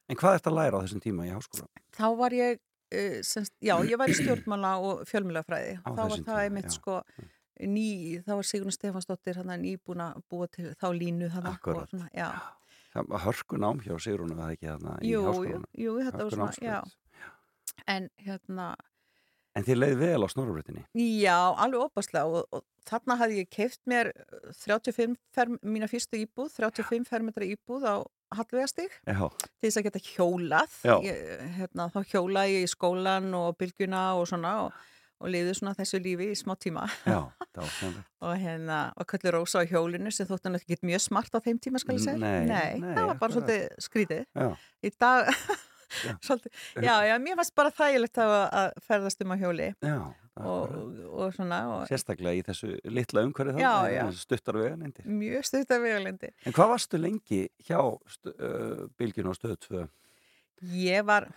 [0.05, 1.69] en hvað ert að læra á þessum tíma í háskóla?
[1.97, 6.43] þá var ég uh, semst, já, ég var í stjórnmála og fjölmjölafræði þá var það
[6.43, 6.75] einmitt já.
[6.77, 6.99] sko
[7.63, 7.87] ný,
[8.25, 11.89] þá var Sigrun Stefansdóttir hann að búa til þá línu hann Akkúrat.
[11.91, 12.29] svona, já,
[12.95, 16.27] Það var hörku nám hjá Sigrúnu, var það ekki þarna í jú, jú, jú, þetta
[16.27, 16.77] var svona, já.
[17.91, 18.67] En hérna,
[19.55, 20.81] En þið leið vel á snorrubrötinni?
[20.99, 26.19] já, alveg opaslega og, og þarna hafði ég keift mér uh, 35 ferm, mína fyrstu
[26.19, 27.95] íbúð 35 fermetra íbúð á
[28.35, 30.75] Hallvegastig til þess að geta hjólað.
[31.05, 31.21] Ég,
[31.55, 34.81] hérna, þá hjólaði ég í skólan og bylgjuna og svona og,
[35.23, 36.87] og liði svona þessu lífi í smá tíma.
[37.05, 37.21] Já,
[37.55, 37.93] það var sem
[38.25, 41.61] og hérna var köllu Rósa á hjólinu sem þótt hann ekki mjög smart á þeim
[41.63, 42.19] tíma skal ég segja.
[42.19, 44.27] Nei, nei, það var bara svolítið skrítið.
[44.35, 44.51] Já,
[44.83, 45.31] í dag
[46.05, 46.15] Já.
[47.09, 49.97] já, mér fannst bara þægilegt að, að ferðast um á hjóli já,
[50.35, 50.73] og,
[51.15, 55.07] og svona og Sérstaklega í þessu litla umhverfi Já, þannig, stuttar veganendir.
[55.07, 59.85] mjög stutt af vegalindi En hvað varstu lengi hjá uh, Bylgjun og stöðu 2?
[60.75, 61.29] Ég var,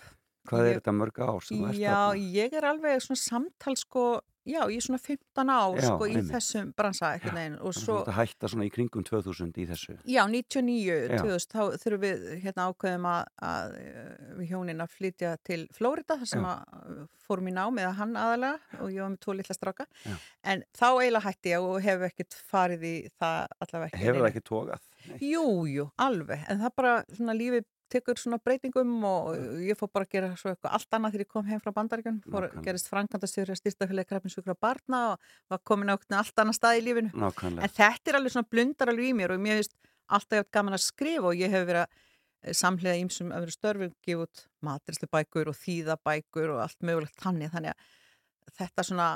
[0.48, 2.32] Hvað Ég- er þetta mörg ár sem þú ert já, þarna?
[2.40, 4.04] ég er alveg svona samtal sko,
[4.48, 6.30] já, í svona 15 ár Já, sko í einmitt.
[6.32, 9.52] þessum bransa ekkert neginn og að svo, Þú ert að hætta svona í kringum 2000
[9.60, 9.98] í þessu.
[10.08, 11.20] já, 99, Já.
[11.20, 16.16] 2000, þá þurfum við hérna ákveðum að, að eh, við hjónin að flytja til Flórida
[16.22, 16.54] þar sem Já.
[16.54, 19.84] að uh, fórum í nám eða hann aðalega og ég var með tvo litla stráka
[20.08, 20.16] Já.
[20.48, 24.30] en þá eiginlega hætti ég og hef ekkert farið í það allavega ekki Hefur það
[24.32, 24.88] ekki tókað?
[25.08, 25.18] Nei.
[25.28, 30.06] Jú, jú, alveg, en það bara svona lífið tekur svona breytingum og ég fór bara
[30.06, 32.90] að gera svo eitthvað allt annað þegar ég kom heim frá bandaríkjun, fór að gerist
[32.90, 37.12] frangandastjóri að styrstafélagi krafninsjúkra barna og var komin á allt annað stað í lífinu.
[37.14, 37.64] Nákvæmlega.
[37.64, 39.78] En þetta er alveg svona blundar alveg í mér og mér finnst
[40.18, 42.02] alltaf gaman að skrifa og ég hef verið að
[42.42, 47.74] eh, samhliða ímsum öðru störfum, gefa út matrislu og þýðabækur og allt mögulegt þannig, þannig
[47.74, 49.08] að þetta svona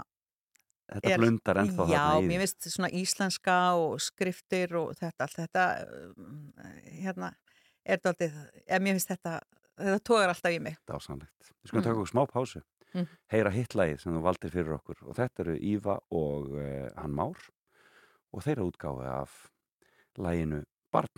[0.93, 2.47] Þetta blundar ennþá Já, þarna í mér því.
[2.47, 5.67] finnst svona íslenska og skriftir og þetta, allt þetta
[6.11, 6.35] um,
[7.01, 7.31] hérna,
[7.85, 8.29] er þetta aldrei,
[8.67, 9.35] eða mér finnst þetta
[9.83, 11.51] þetta tógar alltaf í mig Dásanlegt.
[11.63, 11.87] Við skulum Mm.
[11.89, 12.63] taka okkur smá pásu.
[12.95, 13.07] Mm.
[13.33, 17.39] Heyra hitlægið sem þú valdir fyrir okkur og þetta eru Íva og uh, hann Már
[18.33, 19.49] og þeirra útgáfi af
[20.19, 20.63] læginu
[20.93, 21.09] Barn.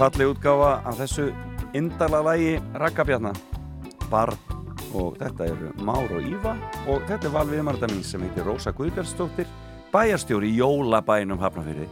[0.00, 1.26] Falleg útgáfa af þessu
[1.76, 3.34] indala lægi Rakkabjarna
[4.08, 4.38] Barn
[4.96, 6.54] og þetta eru Már og Íva
[6.88, 9.50] og þetta er valviðmarða mín sem heitir Rósa Guðbjörnsdóttir
[9.92, 11.84] bæjarstjóri í Jólabænum Hafnafyrði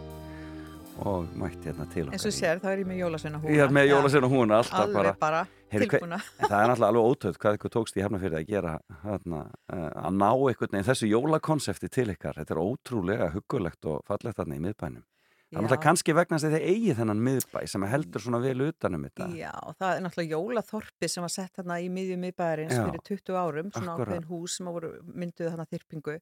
[1.05, 3.53] og mætti hérna til eins og okkar sér, þá er ég með jólasveina húna.
[3.53, 5.13] Ég er með jólasinn og hún alltaf alveg bara.
[5.21, 6.23] bara, hve- tilbúna.
[6.41, 10.17] En það er náttúrulega alveg ótöð hvað ykkur tókst í Hafnafyrði að gera uh, að
[10.17, 12.41] ná einhvern veginn þessu jólakonsepti til ykkar.
[12.41, 15.05] Þetta er ótrúlega huggulegt og fallegt þarna í miðbænum
[15.49, 18.61] Það er náttúrulega kannski vegna þess að þið eigi þennan miðbæ sem heldur svona vel
[18.67, 19.29] utanum þetta.
[19.39, 23.71] Já, það er náttúrulega jólaþorpi sem var sett hérna í miðjum miðbæðarins fyrir 20 árum,
[23.73, 24.13] svona akkurat.
[24.13, 26.19] ákveðin hús sem voru mynduð þarna þyrpingu.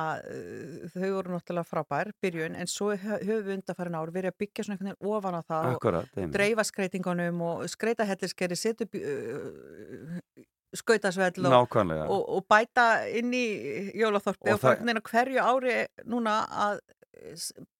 [0.00, 4.30] Að uh, þau voru náttúrulega frábær byrjun en svo hö- höfum við undarfærin ár verið
[4.34, 6.34] að byggja svona einhvern veginn ofan á það og Akkurat, einmitt.
[6.36, 10.20] dreifa skreitingunum og skreitahelliskeri setja upp uh,
[10.78, 11.74] skautasvell og,
[12.06, 12.84] og, og bæta
[13.18, 13.44] inn í
[13.98, 15.74] jólaþorpi Og og, og hverju ári
[16.06, 16.36] núna
[16.68, 16.78] að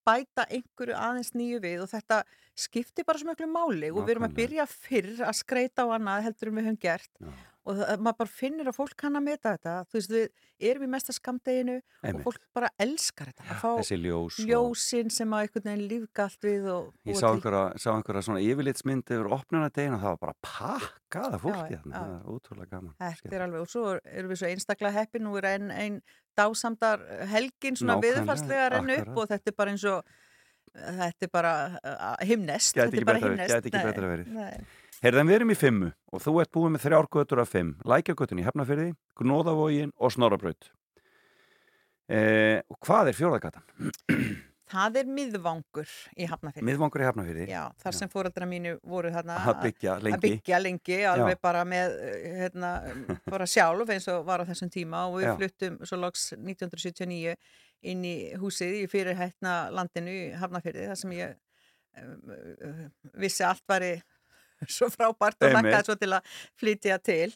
[0.06, 2.22] bæta einhverju aðeins nýju við og þetta
[2.58, 6.26] skiptir bara svo miklu máli og við erum að byrja fyrr að skreita á annað
[6.28, 7.30] heldur en við höfum gert Já.
[7.68, 10.84] Og það, maður bara finnir að fólk kann að meta þetta þú veist við erum
[10.86, 11.74] í mesta skamdeginu
[12.08, 14.38] og fólk bara elskar þetta að fá ljós.
[14.40, 18.24] og- ljósin sem að einhvern veginn lífgalt við og Ég búa sá einhverja, sá einhverja
[18.24, 22.00] svona yfirlitsmynd yfir opnunardegin og það var bara pakkaða fólki Já, þarna.
[22.00, 22.94] Það er ótrúlega gaman.
[23.00, 26.02] Þetta er alveg, og svo erum við svo einstaklega heppi, nú er einn ein
[26.38, 30.04] dásamdar helgin svona viðfarslega að renna upp og þetta er bara eins og
[30.70, 34.30] þetta er bara uh, himnest Gæti þetta ekki er bara betra verið,
[35.00, 37.70] Heyrðan, við erum í fimmu og þú ert búið með þrjár götur af fimm.
[37.88, 40.68] Lækjagötun í Hefnafyrði, Gnóðavógin og Snorabraut.
[42.10, 43.64] Eh, og hvað er fjórðagatan?
[44.70, 46.66] Það er miðvangur í Hafnafyrði.
[46.68, 47.46] Miðvangur í Hefnafyrði.
[47.50, 50.18] Já, þar sem fóreldra mínu voru þarna Að byggja lengi.
[50.18, 51.40] að byggja lengi, alveg Já.
[51.48, 51.96] bara með
[52.36, 52.70] hérna,
[53.24, 55.34] bara sjálf eins og var á þessum tíma og við Já.
[55.40, 57.34] fluttum svo loks 1979
[57.90, 61.34] inn í húsið í fyrirhætna landinu í Hafnafyrði þar sem ég
[61.98, 62.86] uh,
[63.18, 63.94] vissi allt væri
[64.76, 67.30] svo frábært og lakkaði svo til að flytja til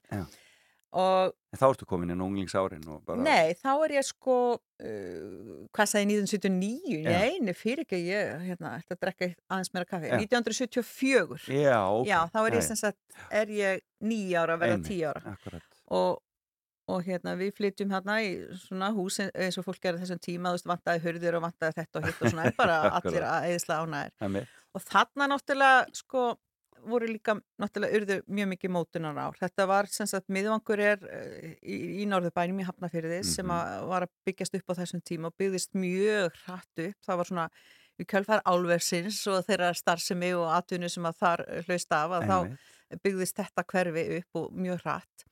[0.95, 3.23] og En þá ertu komin á unglingsárin og bara...
[3.23, 6.97] Nei, þá er ég sko, uh, hvað sagði 1979?
[7.05, 7.11] Já.
[7.15, 10.11] Nei, nei, fyrir ekki, ég, hérna, ætla að drekka aðeins meira kaffi.
[10.11, 10.17] Já.
[10.19, 11.39] 1974.
[11.55, 12.09] Já, ok.
[12.11, 15.37] Já, þá er ég sem sagt, er ég nýja ára að Einmitt, tíu ára.
[15.37, 15.79] Akkurat.
[15.95, 16.19] Og,
[16.91, 18.33] og hérna, við flytjum hérna í
[18.65, 22.03] svona hús eins og fólk gerði þessum tíma, þú veist, vantaði hurðir og vantaði þetta
[22.03, 24.43] og hitt og svona, en bara allir að eðisla ánæðir.
[24.43, 24.59] Er.
[24.75, 26.33] Og þarna náttúrulega, sko,
[26.89, 29.37] voru líka náttúrulega urðu mjög mikið mótunar ár.
[29.41, 33.55] Þetta var sem sagt, miðvangur er eh, í, í norðubænum í Hafnafyrði sem Mhm.
[33.57, 36.99] að var að byggjast upp á þessum tíma og byggðist mjög hratt upp.
[37.07, 37.49] Það var svona
[38.01, 42.59] í kjölfar álversins og þeirra starfsemi og atvinnu sem að þar hlaust af að Einmitt.
[42.91, 45.25] þá byggðist þetta hverfi upp og mjög hratt.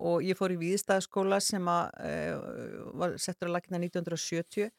[0.00, 4.70] Og ég fór í Víðstæðaskóla sem að uh, var settur að lakna 1970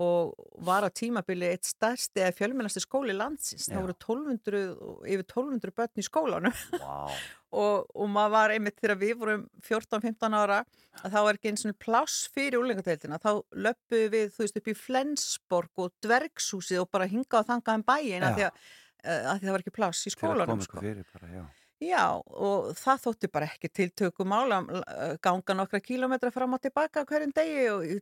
[0.00, 0.32] og
[0.64, 3.66] var á tímabili eitt stærsti eða fjölmennasti skóli landsins.
[3.68, 3.74] Já.
[3.76, 7.12] Það voru 1200, og- yfir 1200 börn í skólanum Vá.
[7.62, 10.62] og, og maður var einmitt þegar við vorum 14-15 ára
[11.02, 13.20] að þá var ekki eins og pláss fyrir úlengadeildina.
[13.20, 17.82] Þá löppuðu við, þú veist, upp í Flensborg og Dvergshúsið og bara hingað og þangað
[17.82, 18.62] um bæin að að,
[19.04, 20.64] eh, að því það var ekki pláss í að skólanum.
[20.64, 20.80] Sko.
[20.80, 21.44] bara,
[21.82, 22.04] já.
[22.22, 27.34] Og það þótti bara ekki tiltökumál að uh, ganga nokkra kílómetra fram og tilbaka hverjum
[27.36, 27.98] degi og í,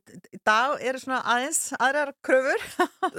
[0.46, 2.66] dag eru svona aðeins aðrar kröfur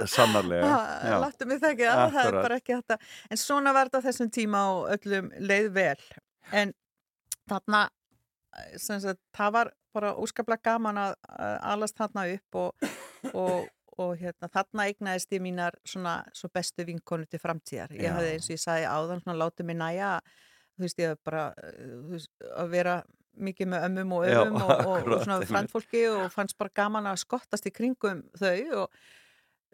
[0.06, 0.70] Sannarlega.
[1.10, 1.16] já.
[1.22, 3.00] Láttu mig það ekki að það er bara ekki þetta
[3.30, 5.98] en svona á þessum tíma og öllum leið vel
[6.52, 6.74] en
[7.50, 7.84] þarna
[8.56, 12.86] eh, sagt, það var bara óskaplega gaman að að alast þarna upp og,
[13.32, 13.66] og,
[14.00, 18.48] og hérna, þarna eignaðist ég mínar svona svo bestu vinkonu til framtíðar ég hafði eins
[18.48, 20.14] og ég sagði áðan svona látið mig næja
[20.76, 23.00] þú veist ég bara eh, veist, að vera
[23.32, 25.50] mikið með ömmum og Já, öfum og, og, og akkurat, svona einmitt.
[25.52, 28.98] frandfólki og fannst bara gaman að skottast í kringum þau og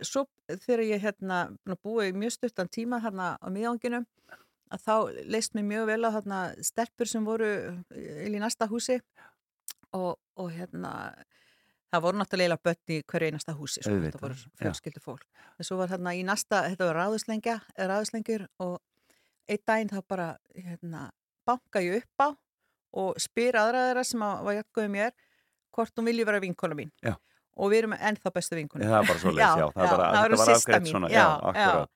[0.06, 4.06] svo þegar ég hérna að í mjög stuttan tíma hérna á miðanginum
[4.68, 4.94] að þá
[5.32, 7.50] leist mér mjög vel að þarna stelpur sem voru
[7.96, 8.98] í næsta húsi
[9.96, 10.92] og, og hérna
[11.88, 14.48] það voru náttúrulega börn í hverju einasta húsi sko, þetta voru já.
[14.60, 15.24] fjölskyldu fólk
[15.56, 17.00] en svo var hérna í næsta, þetta var
[17.88, 18.76] ráðuslengjur og
[19.48, 21.08] einn daginn þá bara hérna
[21.48, 22.28] banka ég upp á
[22.98, 25.14] og spyr aðra þeirra sem að var jætkuði mér
[25.76, 27.14] hvort hún vilji vera vinkona mín Já.
[27.56, 29.66] og við erum ennþá bestu vinkona Það er bara svo leys, já.
[29.74, 30.10] Það er bara,
[30.56, 31.94] afgreitt svona, já, já, akkurat.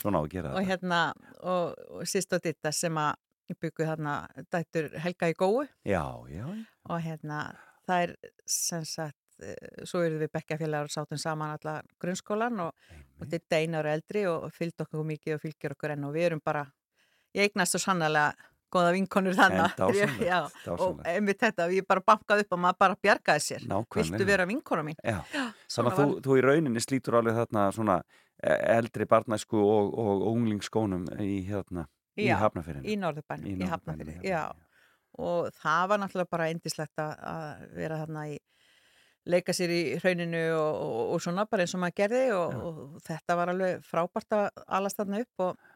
[0.00, 0.68] Svona á að gera og þetta.
[0.70, 1.00] hérna
[1.40, 4.14] og, og sýst og ditta sem að byggu þarna
[4.52, 6.46] dættur Helga í Já, já, já.
[6.86, 7.40] og hérna
[7.88, 8.12] það er
[8.46, 9.19] sem sagt
[9.88, 14.26] svo eruð við bekkjafélagar og sátum saman alla grunnskólan og, og ditta einu ára eldri
[14.30, 16.66] og fylgd okkur mikið og fylgjur okkur enn og við erum bara
[17.36, 18.30] ég eignast svo sannlega
[18.70, 19.78] góða vinkonur þannig
[20.30, 20.40] Já,
[20.76, 24.16] og einmitt þetta, ég bara bankaði upp og maður bara bjargaði sér Nákvæmlega.
[24.16, 24.98] viltu vera vinkona mín?
[25.02, 25.20] Já,
[25.66, 27.96] svona þannig að þú, þú í rauninni slítur alveg þarna svona
[28.42, 32.86] eh, eldri barnæsku og, og, og unglingsskónum í hérna, í Já, hafnafyrinu.
[32.86, 34.44] í Norðurbænum, í, í já.
[35.18, 38.38] Og það var náttúrulega bara eindislegt að vera þarna í
[39.28, 43.02] leika sér í hrauninu og, og, og svona bara eins og maður gerði og, og
[43.04, 44.48] þetta var alveg frábært að
[44.78, 45.68] alast þarna upp og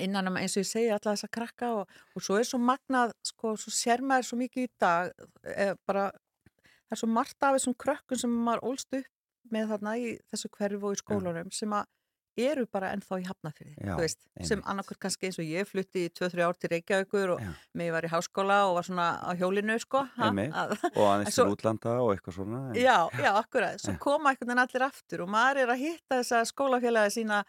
[0.00, 3.14] innan um eins og ég segi alla þessa krakka og, og svo er svo magnað,
[3.26, 5.12] sko, svo sér maður svo mikið í dag,
[5.44, 9.96] e, bara það er svo margt af þessum krökkum sem maður ólst upp með þarna
[9.98, 11.88] í þessu hverfu og í skólanum sem að
[12.36, 14.68] eru bara ennþá í hafnafyrði, þú veist, sem einmitt.
[14.72, 17.42] annarkur kannski eins og ég flutti í 2-3 ár til Reykjavíkur og
[17.74, 20.04] mig var í háskóla og var svona á hjólinu, sko.
[20.16, 20.52] ha, Einmitt.
[20.54, 23.76] að- og aðeins til útlanda og eitthvað svona en, Já, já, akkurat.
[23.80, 27.44] Svo koma einhvern veginn allir aftur og maður er að hitta þessa skólafélagi sína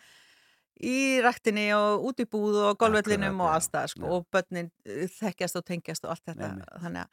[0.84, 4.12] í ræktinni og út í búð og golvöllinum og já, alls það, sko, já.
[4.12, 6.50] og börnin uh, þekkjast og tengjast og allt þetta.
[6.50, 6.70] Einmitt.
[6.84, 7.08] Þannig að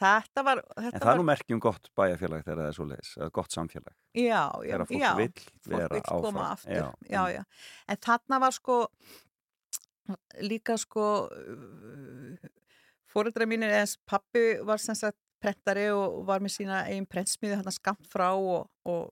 [0.00, 3.10] þetta var, en þetta það er nú merkjum gott bæjarfélag þegar það er svo leiðis,
[3.36, 3.94] gott samfélag.
[4.16, 6.22] Já, já, fólk já, vill fólk vera vill áfram.
[6.26, 6.76] koma aftur.
[6.76, 7.42] Já, Já, já,
[7.88, 8.78] En þarna var sko,
[10.42, 11.06] líka sko,
[13.10, 17.72] fóreldra mínir eða pappi var sem sagt prentari og var með sína einn prentsmiði hann
[17.74, 19.08] skamt frá og, og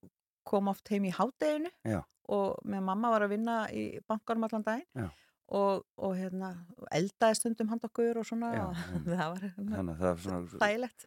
[0.48, 1.70] kom oft heim í hádeginu
[2.28, 4.88] og með mamma var að vinna í bankarum allan daginn.
[4.96, 5.08] Já.
[5.48, 6.50] Og, og hérna,
[6.92, 9.08] eldaði stundum handa okkur og svona Já, einmitt.
[9.20, 9.94] það var hérna,
[10.60, 11.06] þægilegt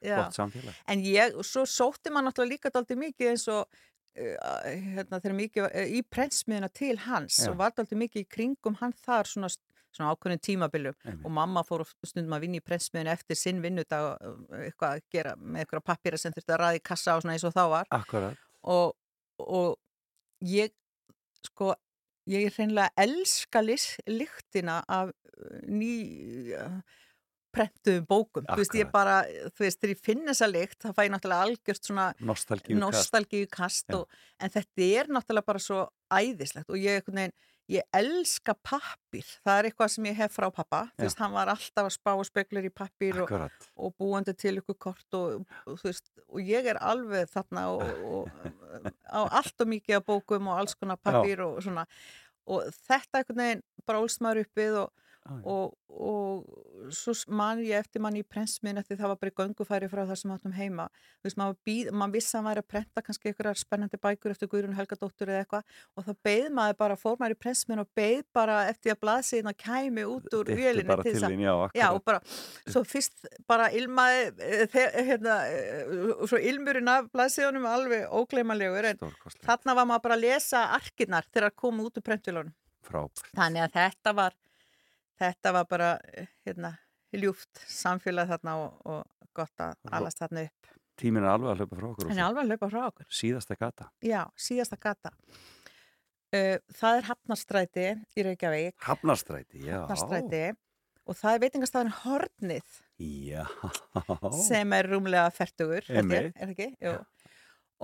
[0.89, 4.47] En ég, svo sótti maður náttúrulega líka daldið mikið eins og uh,
[4.95, 7.51] hérna, þegar mikið var, uh, í prentsmiðuna til hans Já.
[7.51, 9.51] og var daldið mikið í kringum hann þar svona,
[9.93, 11.21] svona ákveðin tímabilum Einmitt.
[11.21, 14.09] og mamma fór stundum að vinna í prentsmiðuna eftir sinn vinnudag
[14.63, 17.45] eitthvað að gera með eitthvað pappira sem þurfti að ræða í kassa og svona eins
[17.45, 18.97] og þá var akkurat, og,
[19.45, 19.77] og
[20.49, 20.73] ég
[21.45, 21.75] sko
[22.29, 25.93] ég hreinlega elska lyktina af uh, ný
[26.57, 26.81] uh,
[27.51, 28.45] prentuðum bókum.
[28.47, 28.93] Þú veist ég Akkurat.
[28.95, 32.77] bara, þú veist þegar ég finn þessa lykt þá fæ ég náttúrulega algjört svona nostalgíu
[32.77, 37.35] kast nostalgíu kast og, en þetta er náttúrulega bara svo æðislegt og ég, veginn,
[37.71, 40.81] ég elska pappir það er eitthvað sem ég hef frá pappa.
[40.97, 43.31] Þú veist, hann var alltaf að spá og speklur í pappir og,
[43.75, 47.85] og búandi til ykkur kort og, og, þú veist, og ég er alveg þarna og,
[48.11, 48.51] og
[49.07, 51.87] á allt og mikið af bókum og alls konar pappir og svona.
[52.51, 55.35] Og þetta veginn bara ólst maður uppið og, Já.
[55.45, 60.01] og, og svo man ég eftir mann í prensmiðin eftir það var bara göngufæri frá
[60.01, 63.03] það sem áttum heima þú veist, maður, býð, maður vissi að hann væri að prenta
[63.05, 67.19] kannski einhverjar spennandi bækur eftir Guðrún Helgadóttur eða eitthvað og þá beið maður bara, fór
[67.21, 70.51] maður í prensmiðin og beið bara eftir að blaðsíðina kæmi út úr
[70.89, 72.21] bara til til þess að já, og bara,
[72.65, 74.77] svo fyrst bara ilmaði, eh,
[75.11, 79.01] hérna, eh, svo ilmurinn af blaðsíðunum alveg ógleymanlegur, en
[79.45, 82.55] þarna var maður bara að lesa arkinnar þegar að koma út úr prentvilunum.
[82.87, 84.37] frábært Þannig að þetta var,
[85.21, 86.75] þetta var bara, eh, hérna,
[87.15, 90.69] ljúft samfélag þarna og, og gott að alast þarna upp.
[91.01, 92.11] tíminn er alveg að hlaupa frá okkur
[92.51, 93.07] hlaupa frá okkur.
[93.21, 95.11] síðasta gata, Já, síðasta gata.
[96.31, 100.43] Uh, það er Hafnarstræti í Reykjavík, Hafnarstræti, já Hafnarstræti,
[101.03, 102.77] og það er veitingastafan Hornið.
[103.01, 103.43] já,
[104.45, 105.25] sem er rúmlega
[105.91, 106.31] Einmitt.
[106.37, 106.69] er það ekki?
[106.87, 106.93] Jú.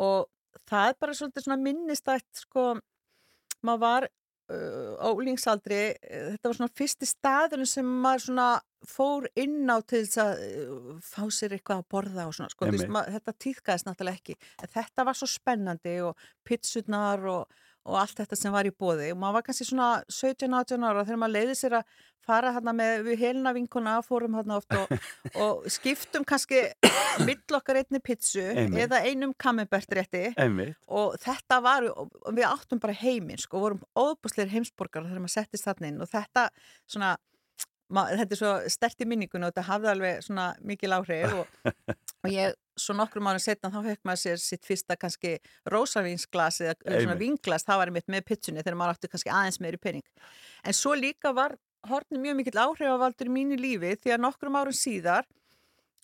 [0.06, 2.68] og það er bara svolítið svona minnistætt sko,
[3.68, 4.08] maður var
[4.48, 8.48] á úlingsaldri uh, þetta var svona fyrsti staðurinn sem maður svona
[8.88, 12.70] fór inn á til þess að uh, fá sér eitthvað að borða og svona, sko,
[12.88, 17.58] maður, þetta týðkaðist náttúrulega ekki, en þetta var svo spennandi og pitsurnar og
[17.88, 21.22] og allt þetta sem var í bóði og maður var kannski svona 17-18 ára þegar
[21.24, 24.92] maður leiði sér að fara hérna með við helina vinkuna, fórum hérna oft og,
[25.44, 26.64] og skiptum kannski
[27.24, 28.84] mill okkar einni pitsu Einmitt.
[28.86, 33.82] eða einum kamembert rétti einmitt, og þetta var, og við áttum bara heiminn sko, vorum
[33.98, 36.48] óbúsleir heimsborgar þegar maður settist þarna inn og þetta
[36.84, 37.16] svona,
[37.94, 41.76] ma, þetta er svo stert í minningun og þetta hafði alveg svona mikil áhrif og,
[42.26, 45.38] og ég, svo nokkrum árum setna þá fekk maður sér sitt fyrsta kannski
[45.72, 47.24] rósavínsglas eða svona Einmitt.
[47.24, 50.06] vinglas, það var mitt með pitsunni þegar maður átti kannski aðeins meiri pening
[50.64, 51.58] en svo líka var
[51.88, 55.28] hortni mjög mikill áhrifavaldur í mínu lífi því að nokkrum árum síðar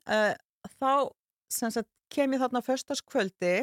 [0.09, 0.33] uh,
[0.79, 0.91] þá
[1.53, 3.55] sagt, kem ég þarna föstaskvöldi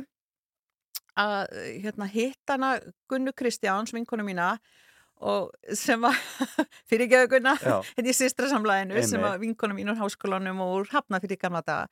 [1.19, 1.51] að
[1.83, 2.71] hérna, hitta hana
[3.11, 4.55] Gunnu Kristjáns, vinkonu mína
[5.21, 6.17] og sem var
[6.89, 9.27] fyrir ekki að Gunna hérna í systra samlæðinu sem Einmitt.
[9.27, 11.89] var vinkonu mín úr háskólanum og úr hafna fyrir gamla daga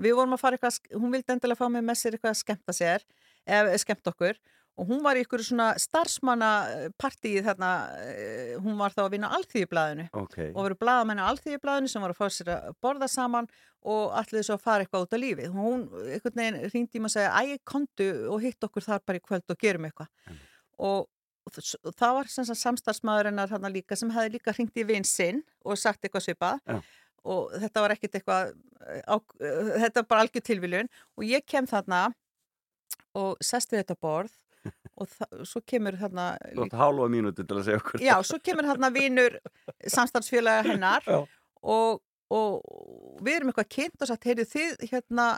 [0.00, 2.72] við vorum að fara eitthvað, hún vildi endilega fá mig með sér eitthvað að skemmta
[2.76, 3.04] sér
[3.48, 4.38] eða skemmt okkur
[4.78, 5.72] og hún var í ykkur svona
[6.38, 7.70] starfsmannapartíi þarna,
[8.04, 12.14] eh, hún var þá að vinna alþýðiblaðinu ok og voru blaðamenn á alþýðiblaðinu sem voru
[12.14, 13.48] að fá sér að borða saman
[13.82, 15.50] og allir svo að fara eitthvað út á lífið.
[15.54, 19.18] Hún einhvern veginn ringdi í mig og segja æg, kontu og hitt okkur þar bara
[19.18, 20.08] í kvöld og gerum eitthvað.
[20.78, 21.06] Og
[21.50, 25.04] þ- það var sem sagt samstarfsmaður hennar hann líka sem hefði líka ringt í vinn
[25.04, 26.82] sinn og sagt eitthvað svipað Já.
[27.26, 31.46] Og þetta var ekkert eitthvað eh, á, eh, þetta var bara algjör tilviljun og ég
[31.46, 32.08] kem þarna
[33.18, 34.36] og sest við þetta borð
[34.98, 36.32] og svo kemur þarna
[36.76, 39.38] hálfa mínúti til að segja okkur Já, svo kemur þarna vinur
[39.86, 41.06] samstarfsfélaga hennar
[41.76, 42.02] og,
[42.34, 45.30] og við erum eitthvað kynnt og sagt, heyrðu þið hérna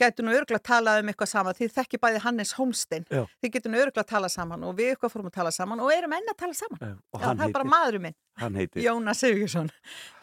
[0.00, 3.72] gætu nú örgulega að tala um eitthvað saman þið þekki bæði Hannes Holmstein þið getur
[3.72, 6.32] nú örgulega að tala saman og við eitthvað fórum að tala saman og erum enn
[6.32, 6.82] að tala saman.
[6.82, 8.84] Já, og Já, það er bara heitir, maðurinn minn, heitir.
[8.86, 9.72] Jónas Sigurðsson.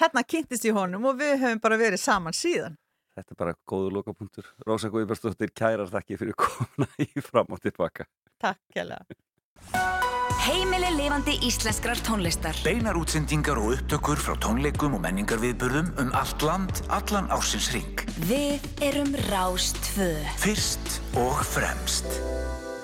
[0.02, 2.78] Hérna kynntist í honum og við höfum bara verið saman síðan.
[3.20, 4.52] Þetta er bara góður lokapunktur.
[4.68, 8.08] Rósa Guðbjörnsdóttir kærar þakki fyrir komuna í fram og tilbaka
[8.40, 10.08] Takk kjærlega
[10.50, 12.58] Heimili lifandi íslenskrar tónlistar.
[12.66, 18.02] Beinar útsendingar og upptökur frá tónleikum og menningarviðburðum um allt land, allan ársins ring.
[18.26, 20.08] Við erum Rástvö.
[20.42, 22.08] Fyrst og fremst.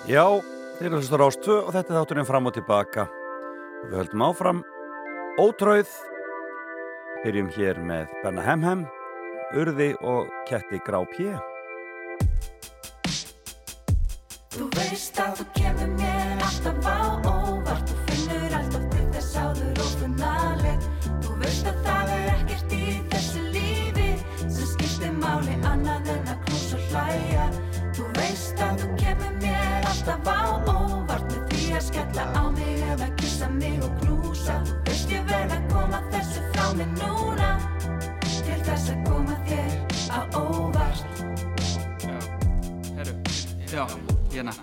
[0.06, 0.28] Já,
[0.78, 3.08] þeir eru hlustar ást 2 og þetta er þátturinn fram og tilbaka.
[3.88, 4.62] Við höldum áfram
[5.42, 5.90] ótröð.
[7.24, 8.84] Byrjum hér með Benna Hemhem,
[9.58, 11.34] Urði og Ketti Grá P.
[14.54, 17.35] Þú veist að þú kemur mér alltaf á óvart
[34.46, 37.50] knúsa Þú veist ég verð að koma þessu frá mig núna?
[38.46, 39.72] Til þess að koma þér
[40.14, 41.06] á óvart.
[42.96, 43.16] Herru,
[43.72, 43.86] já,
[44.34, 44.54] hérna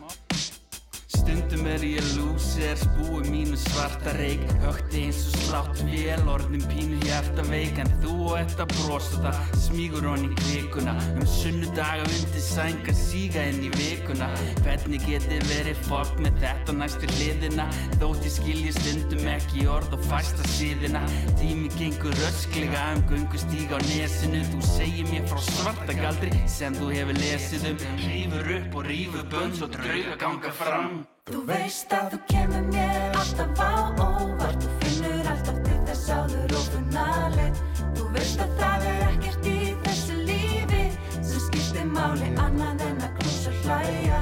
[1.62, 6.96] Stundum er ég lúser, spúi mínu svarta reik Högti eins og slátt vél, orðin pínu
[7.04, 10.96] hjarta veik En þú og þetta brosa það, smígur honni kvikuna.
[11.14, 14.32] Um sunnudaga undir sænga, síga inn í vikuna.
[14.64, 17.68] Hvernig geti verið fokk með þetta næstu hliðina?
[18.02, 21.06] Þótt ég skilji stundum ekki orð og fæsta síðina.
[21.38, 24.42] Tími gengur rösklega um göngustíga á nesinu.
[24.50, 27.88] Þú segir mér frá svarta galdri sem þú hefur lesið um.
[28.02, 33.12] Rífur upp og rífur bönn svo drauga ganga fram Þú veist að þú kemur mér
[33.14, 34.64] alltaf á óvart.
[34.64, 37.60] Þú finnur alltaf til þess áður og funnaleg
[37.94, 39.54] Þú veist að það er ekkert í
[39.84, 40.80] þessu lífi
[41.14, 44.18] sem skiptir máli annað en að og hlæja.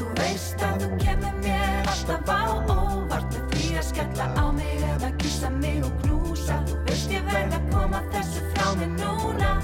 [0.00, 3.38] Þú veist að þú kemur mér alltaf á óvart.
[3.38, 6.58] Með því að skella á mig eða kissa mig og knúsa.
[6.66, 9.54] Þú veist ég verð að koma þessu frá mig núna.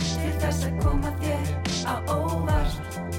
[0.00, 1.54] Til þess að koma þér
[1.84, 3.13] á óvart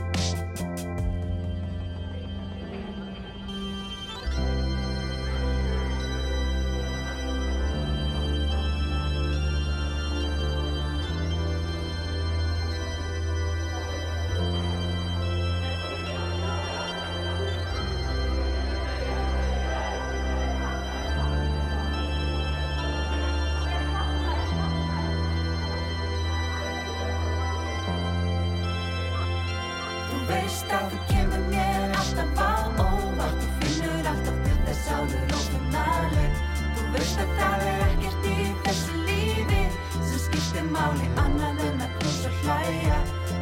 [30.55, 33.41] Að þú kemur mér alltaf á óvart.
[33.41, 36.37] Þú finnur alltaf til þess áður og funnaleg
[36.75, 39.59] Þú veist að það er ekkert í þessu lífi
[39.97, 42.99] sem skiptir máli annað en að knúsa hlæja.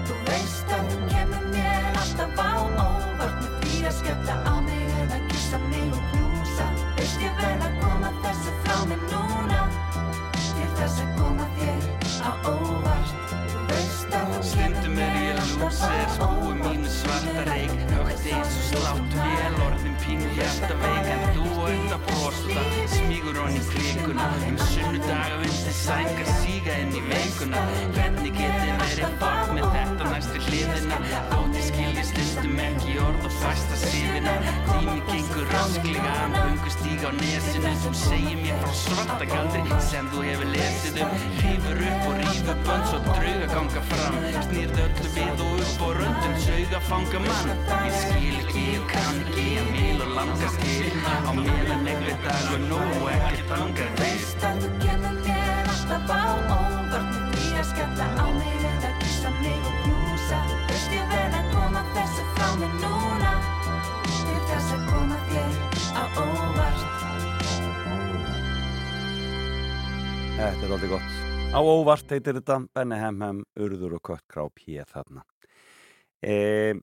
[0.09, 3.45] Þú veist að þú kemur mér alltaf á óvart.
[3.45, 6.67] Með því að skella á mig eða kissa mig og knúsa.
[6.97, 9.61] Veist ég verð að koma þessu frá mig núna?
[10.41, 11.87] Til þess að koma þér
[12.25, 13.15] á óvart.
[13.53, 16.52] Þú veist að þú er ég lúser, spúi mínu
[17.01, 22.01] svarta reik Högti eins og slátt vél, orðin pínu hjarta veik En þú og þetta
[22.09, 22.67] brosta,
[22.97, 27.61] smígur honni í klikuna Um sunnudaga undir sængar, síga inn í veikuna.
[27.95, 30.99] Hvernig geti verið fokk með þetta næstu hliðina?
[31.31, 34.35] Þótt ég skilji stundum ekki orð og fæsta síðina
[34.69, 37.73] Tími gengur rasklega um göngustíga á nesinu.
[37.83, 41.17] Þú segir mér frá svarta galdri sem þú hefur lesið um.
[41.41, 44.19] Rífur upp og rífur bönn svo drauga ganga fram.
[44.47, 47.49] Snýrð öllu við og upp og röndum sauga fanga mann.
[47.85, 52.61] Ég skil ekki, ég kann ekki, ég vil og langar skil Á meðan negli dagur
[52.69, 54.03] nóg og ekkert langar til.
[54.03, 56.23] Veist að þú kemur mér alltaf á
[56.57, 57.17] óvart.
[57.31, 60.39] Með því að skella á mig eða kissa mig og knúsa.
[60.51, 63.33] Þú veist ég verð að koma þessu frá mig núna.
[64.13, 65.53] Til þess að koma þér
[65.97, 66.87] á óvart.
[70.37, 71.21] Þetta er alveg gott.
[71.53, 75.21] Á óvart heitir þetta Benni Hemhem, Urður og Kött Krá P þarna.
[76.23, 76.73] E,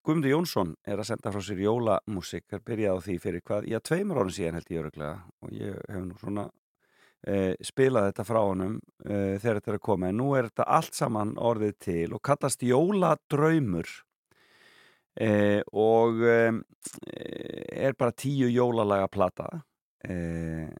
[0.00, 3.76] Guðmundur Jónsson er að senda frá sér jólamúsik, er byrjað á því fyrir hvað, já,
[3.84, 6.44] tveimur árið síðan held ég öruglega og ég hef nú svona
[7.20, 7.34] e,
[7.68, 10.96] spilað þetta frá honum e, þegar þetta er að koma, en nú er þetta allt
[10.96, 13.92] saman orðið til og kallast Jóladraumur.
[15.20, 15.30] E,
[15.76, 16.38] og e,
[17.84, 19.50] er bara tíu jólalaga plata
[20.06, 20.70] e,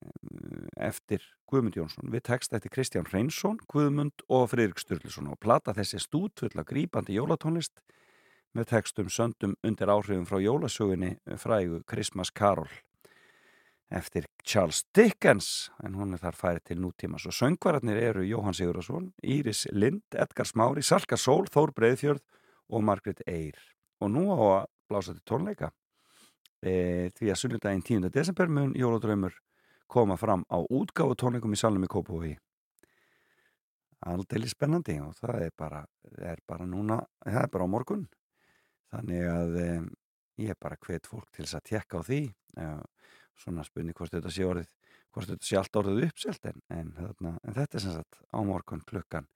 [0.81, 2.11] eftir Guðmund Jónsson.
[2.13, 5.33] Við text eftir Kristján Reynsson, Guðmund og Friðrik Sturluson.
[5.33, 7.83] Og plata þessi stútfull að grípandi jólatónlist
[8.55, 12.71] með textum söndum undir áhrifum frá jólasögunni frægu Christmas Carol.
[13.91, 19.11] Eftir Charles Dickens en hún er þar færið til nútímas og söngvararnir eru Jóhann Sigurðarsson,
[19.19, 22.23] Íris Lind, Edgar Smári, Salka Sól, Þór Breiðfjörð
[22.71, 23.59] og Margret Eyr.
[23.99, 25.73] Og nú á að blása til tónleika.
[26.63, 28.11] E, því að sunnudaginn 10.
[28.15, 29.35] desember mun Jóladraumur
[29.91, 32.37] koma fram á útgáfu tónleikum í Salnum í Kópavogi.
[34.07, 35.81] Aldrei spennandi og það er bara,
[36.23, 38.07] er bara núna, það er bara á morgun.
[38.91, 39.89] Þannig að um,
[40.41, 42.21] ég er bara hvet fólk til þess að tekka á því
[42.63, 44.71] uh, svona spurning hvort þetta sé orðið
[45.11, 48.39] hvort þetta sé allt orðið uppselt en, en, þarna, en þetta er sem sagt á
[48.47, 49.27] morgun klukkan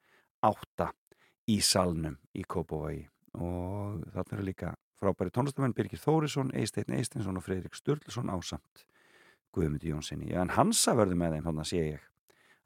[0.44, 0.92] átta
[1.50, 3.05] í salnum í Kópavogi.
[3.34, 8.84] Og þarna eru líka frábæri tónlistamenn Birgir Þórisson, Eisteinn Eistinsson og Fredrik Sturluson ásamt
[9.55, 12.09] Guðmund Jónssoni, en hansa verður með þeim að sé ég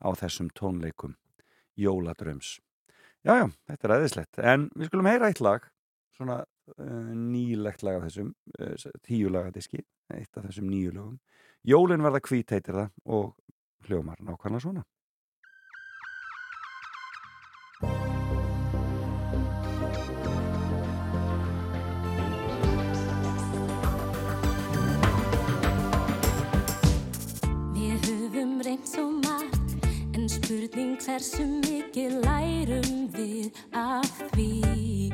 [0.00, 1.16] á þessum tónleikum
[1.78, 2.56] Jóladröms
[3.26, 5.66] Jájá, þetta er aðeinslegt en við skulum heyra eitt lag
[6.18, 8.74] svona uh, nýlegt lag af þessum uh,
[9.06, 9.82] tíu lagadiski,
[10.14, 11.18] eitt af þessum nýju lögum.
[11.66, 13.34] Jólin verða hvít heitir það og
[13.88, 14.86] hljómar nákvæmlega svona
[30.48, 35.10] spurning hversu mikið lærum við af því?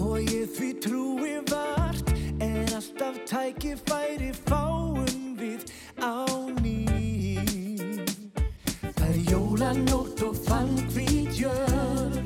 [0.00, 2.08] Og ég því trúi vart
[2.40, 5.68] Er alltaf tækifæri fáum við
[6.00, 6.24] á
[6.62, 7.36] ný.
[8.96, 12.16] Það er jólanótt og fann hvít jörn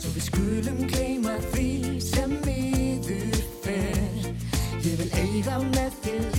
[0.00, 1.70] Svo við skulum gleyma því
[2.02, 4.34] sem miður fer.
[4.82, 6.37] Ég vil eiga með þér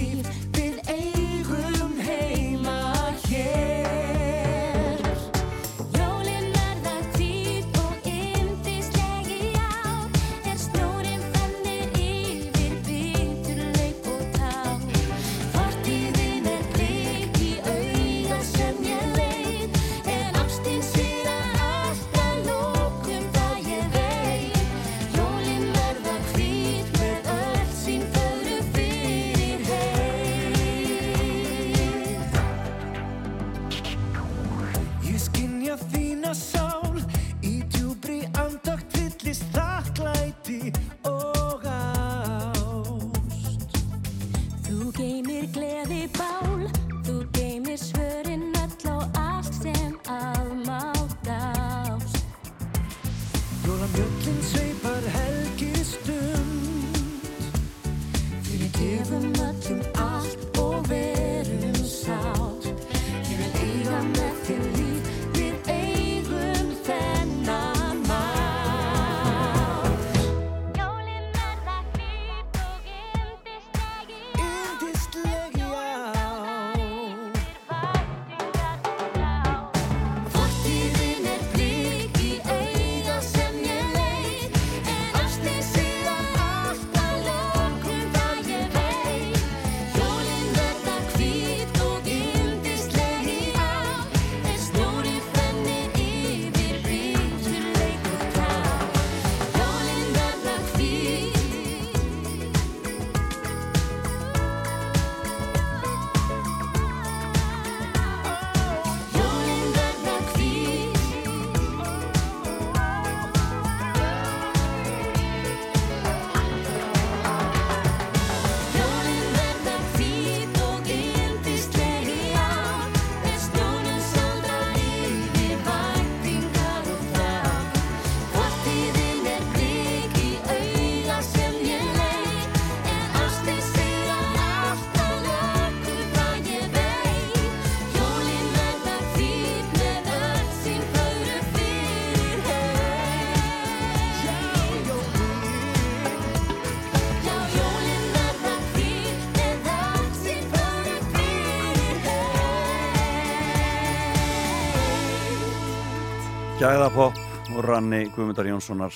[156.60, 157.16] Gæðapopp
[157.56, 158.92] og ranni Guðmundar Jónssonar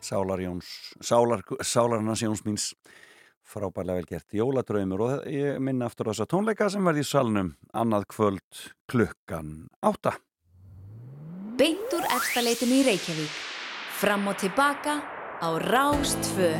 [0.00, 0.68] Sálar Jóns
[1.04, 2.70] Sálar, Sálarnas Jóns míns
[3.44, 8.06] frábærlega vel gert jóladraumur og ég minna aftur þessa tónleika sem verði í salnum annað
[8.14, 9.52] kvöld klukkan
[9.84, 10.14] átta
[11.60, 13.34] Beint úr efstaleitinu í Reykjavík.
[14.00, 15.02] Fram og tilbaka
[15.44, 16.54] á Rástfö.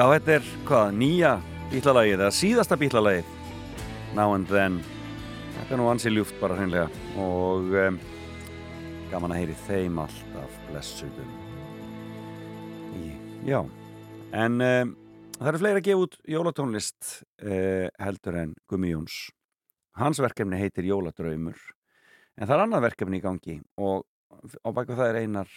[0.00, 1.30] Já, þetta er hvað, nýja
[1.68, 3.26] bílalagið eða síðasta bílalagið.
[4.16, 4.78] Now and Then.
[5.58, 6.86] Þetta er nú ansi ljúft bara hreinlega.
[7.20, 7.98] Og um,
[9.10, 11.34] gaman að heyri þeim alltaf blessuðum.
[12.96, 13.18] Í-
[13.50, 13.60] Já,
[14.40, 14.94] en um,
[15.36, 17.10] það eru fleiri að gefa út jólatónlist
[17.44, 19.18] uh, heldur en Gumi Jóns.
[20.00, 21.60] Hans verkefni heitir Jóladraumur
[22.40, 23.58] en það er annað verkefni í gangi.
[23.76, 24.06] Og
[24.64, 25.52] á baku það er einar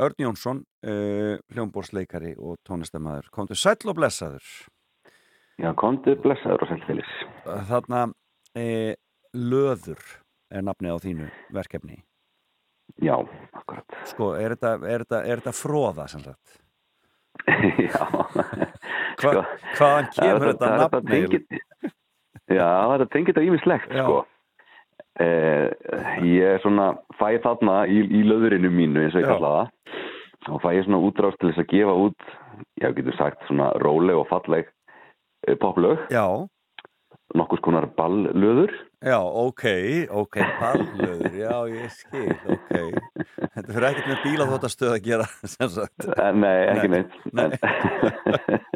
[0.00, 3.26] Örn Jónsson, uh, hljómbórsleikari og tónlistamæður.
[3.34, 4.46] Komdu sæll og blessaður.
[5.60, 7.10] Já, komdu blessaður og sælfélis.
[7.68, 8.06] Þarna
[8.56, 8.94] e,
[9.36, 10.00] Löður
[10.52, 11.98] er nafnið á þínu verkefni.
[13.04, 13.14] Já,
[13.52, 13.94] akkurat.
[14.08, 16.58] Sko, er þetta, er þetta, er þetta fróða sem sagt?
[17.84, 18.00] Já.
[19.20, 19.44] Hva,
[19.76, 21.12] hvaðan það er kemur þetta- þetta það er nafni?
[21.12, 21.96] tengið-
[22.56, 24.18] Já, þetta tengir þetta ímislegt, sko.
[25.20, 25.68] Eh,
[26.24, 26.90] ég er svona,
[27.20, 29.72] fæ þarna í, í löðurinu mínu, eins og ég kalla það,
[30.50, 32.32] og fæ ég svona útrást til þess að gefa út,
[32.80, 34.66] já, getur sagt, svona róleg og falleg
[35.46, 36.02] eh, poplög.
[36.12, 36.26] Já.
[37.32, 38.74] Nokkus konar balllöður.
[39.02, 39.62] Já, ok,
[40.12, 42.74] ok, ballöður, já, ég skil, ok.
[43.54, 46.08] Þetta fyrir ekkert með bílaþóttastöð að gera, sem sagt.
[46.12, 47.06] Eh, Nei, ekki Nei,
[47.38, 47.64] neitt.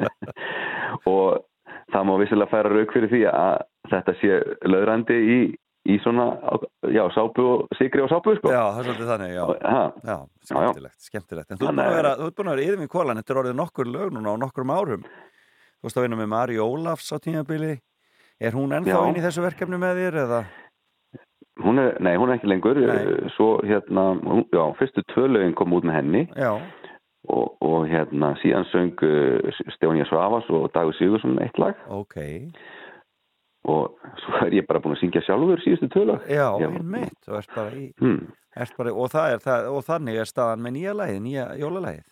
[1.13, 1.45] og
[1.93, 3.63] það má vissilega færa rauk fyrir því að
[3.93, 5.39] þetta sé löðrandi í,
[5.87, 6.27] í svona,
[6.93, 8.51] já, sápu og sigri og sápu, sko.
[8.53, 9.45] Já, það er svolítið þannig, já.
[9.63, 9.83] Ha.
[10.11, 10.17] Já,
[10.51, 11.51] skemmtilegt, skemmtilegt.
[11.51, 13.35] En þú ert búin að vera, þú ert búin að vera yfir mig kólan, þetta
[13.35, 15.09] er orðið nokkur lög núna á nokkurum árum.
[15.77, 17.75] Þú veist að vinna með Mari Ólafs á tímabili.
[18.41, 19.09] Er hún ennþá Já.
[19.09, 20.41] inn í þessu verkefni með þér eða?
[21.65, 22.77] Hún er, nei, hún er ekki lengur.
[22.77, 23.31] Nei.
[23.33, 26.25] Svo, hérna, hún, já, fyrstu tvölögin kom út með henni.
[26.37, 26.51] Já.
[27.33, 31.79] Og, og hérna, síðan söng uh, Stefania Svavas og Dagur Sigursson eitt lag.
[31.89, 32.19] Ok.
[33.67, 36.27] Og svo er ég bara búin að syngja sjálfur síðustu tvölag.
[36.31, 37.17] Já, einmitt.
[37.27, 38.29] Bara í, Hmm.
[38.57, 42.07] og, er, og þannig er staðan með nýja lagið, nýja jólalægið.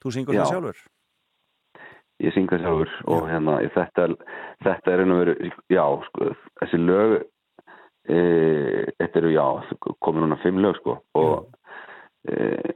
[0.00, 0.40] Þú syngur Já.
[0.40, 0.80] það sjálfur?
[2.20, 4.06] Ég syng það sjálfur og hérna þetta,
[4.64, 5.34] þetta er einu veru,
[5.72, 7.14] já, sko, þessi lög,
[8.08, 8.18] e,
[9.00, 9.46] þetta eru, já,
[10.04, 11.46] komið núna fimm lög, sko, og
[12.28, 12.72] e,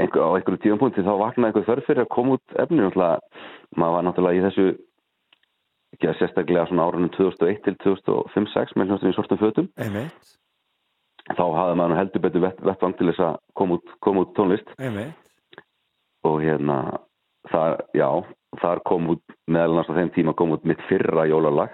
[0.00, 3.44] einhver, á einhverju tíðanpunkti þá vaknaði einhver þörf fyrir að koma út efni, náttúrulega,
[3.76, 4.66] maður var náttúrulega í þessu,
[5.94, 10.34] ekki að sérstaklega svona árunum 2001 til 2005-06 með hljómsveitinni í sortum fötum, Einmitt.
[11.32, 14.74] þá hafði maður heldur betur vett, vettvang til þess að koma út, koma út tónlist
[14.78, 15.14] Einmitt.
[16.24, 16.78] og hérna
[17.52, 18.08] það, já,
[18.62, 21.72] þar kom út meðal á þeim tíma kom út mitt fyrra jólalag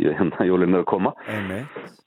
[0.00, 2.01] hérna jólin er að koma Einmitt.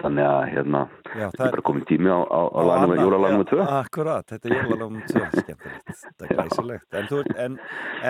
[0.00, 0.80] Þannig að hérna
[1.10, 3.46] Já, það er bara komin tími á, á, á lagnum, jólalag nr.
[3.50, 5.06] 2 Akkurat, þetta er jólalag nr.
[5.10, 7.56] 2 skemmtilegt, þetta er glæsilegt en, ert- en,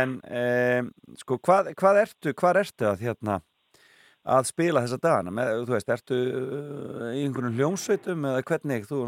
[0.02, 0.90] en um,
[1.22, 3.38] sko, hvað, hvað ertu hvað ertu að hérna
[4.30, 8.98] að spila þessa dagana, með, þú veist, ertu uh, í einhvern hljómsveitum eða hvernig, þú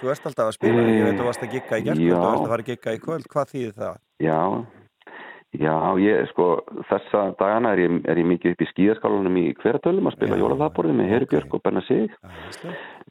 [0.00, 1.94] þú ert alltaf að spila, ég veit þú varst að gigga í Já.
[1.96, 3.96] þú ert að fara að gigga í kvöld, hvað þýðir það?
[4.20, 4.38] já,
[5.56, 6.46] já, ég sko
[6.90, 10.96] þessa dagana er ég, er ég mikið upp í skíðaskálanum í hveratölum að spila jólalagborði
[10.98, 12.14] með Herubjörg og Benna Sig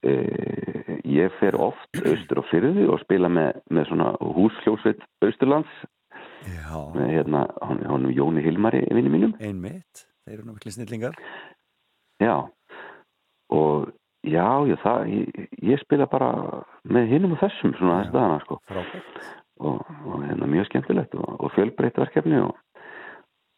[0.08, 0.16] e,
[1.04, 5.80] ég fer oft austur og fyrði og spila með, með svona húshljósveit Austurlands
[6.48, 6.80] Já.
[6.96, 11.20] með hérna, hon, honum Jóni Hilmari vinni mínum Einmitt, þeir eru miklu snillingar
[12.20, 12.36] Já,
[13.56, 13.92] og
[14.28, 16.32] já, já það, ég, ég spila bara
[16.84, 18.58] með hinum og þessum svona þess dagana, sko.
[18.68, 19.22] Frábært.
[19.60, 22.54] Og, og hérna mjög skemmtilegt og, og fjölbreytt verkefni og,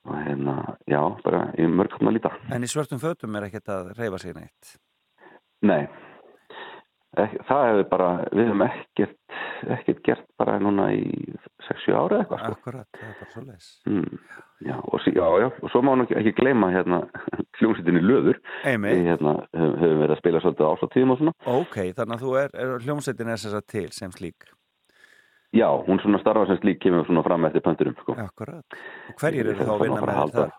[0.10, 0.56] og hérna,
[0.90, 2.32] já, bara í mörg svona líta.
[2.50, 4.78] En í svörtum fötum er ekkert að reyfa sig neitt
[5.62, 5.84] Nei,
[7.20, 9.18] Ek, það hefur bara, við hefum ekkert,
[9.76, 11.02] ekkert gert bara núna í
[11.68, 12.54] 6-7 ára eitthvað, sko.
[12.56, 14.22] Akkurat, það er bara svo leis Mm,
[14.64, 14.78] já,
[15.12, 17.02] já, já, og svo má nú ekki, gleyma hérna
[17.60, 18.40] hljómsveitinni Löður.
[18.64, 18.96] Einmitt.
[18.96, 21.36] Við hérna, höfum, verið að spila svolítið ásatíðum og svona.
[21.58, 24.48] Ok, þannig að þú er, er hljómsveitin er þess að til sem slík
[25.52, 28.16] Já, hún svona starfa sem slík kemur svona fram eftir pönturum, sko.
[28.24, 28.64] Akkurat.
[29.12, 30.54] Og hverjir eru þá að vinna með það?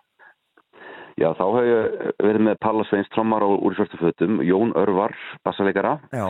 [1.21, 5.13] Já, þá hef ég verið með Palla Sveins trommar á úr svörstu fötum, Jón Örvar,
[5.45, 6.27] bassaleikara, Já.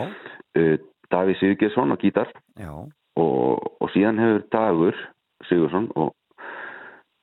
[0.59, 0.75] uh,
[1.13, 2.31] Daví Sigurgesson á gítar
[3.21, 4.99] og, og síðan hefur Dagur
[5.49, 6.15] Sigursson og,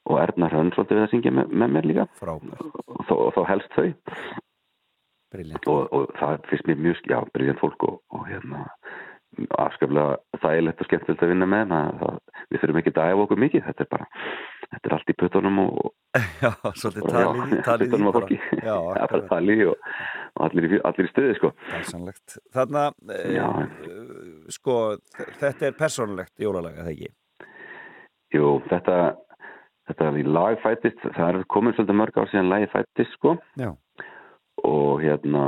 [0.09, 2.07] og Erna Hrönn svolítið við að syngja með, með mér líka.
[2.29, 3.89] Og, og þá helst þau.
[5.69, 8.63] Og, og það finnst mér mjög, já, briljant fólk og, og hérna,
[9.61, 12.15] afskaplega þægilegt og skemmtilegt að vinna með það,
[12.49, 14.07] við þurfum ekki að æfa okkur mikið þetta er bara,
[14.65, 15.77] þetta er allt í puttunum og
[16.43, 18.29] Já, svolítið talið talið í bara.
[18.33, 19.87] Já, Já, bara talið og,
[20.33, 21.51] og allir, allir í stuði sko.
[22.57, 24.77] Þannig að, e, sko,
[25.37, 27.11] þetta er persónulegt jólalega, það ekki?
[28.33, 28.97] Jú, þetta
[29.89, 33.35] þetta er í lag fættist það er komin svolítið mörg ár síðan lagi fættist sko
[33.59, 33.71] Já.
[34.67, 35.45] og hérna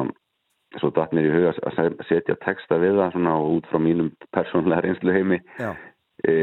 [0.80, 4.12] svo datt mér í huga að se- setja texta við það svona út frá mínum
[4.36, 5.40] persónlega reynslu heimi
[6.28, 6.36] e,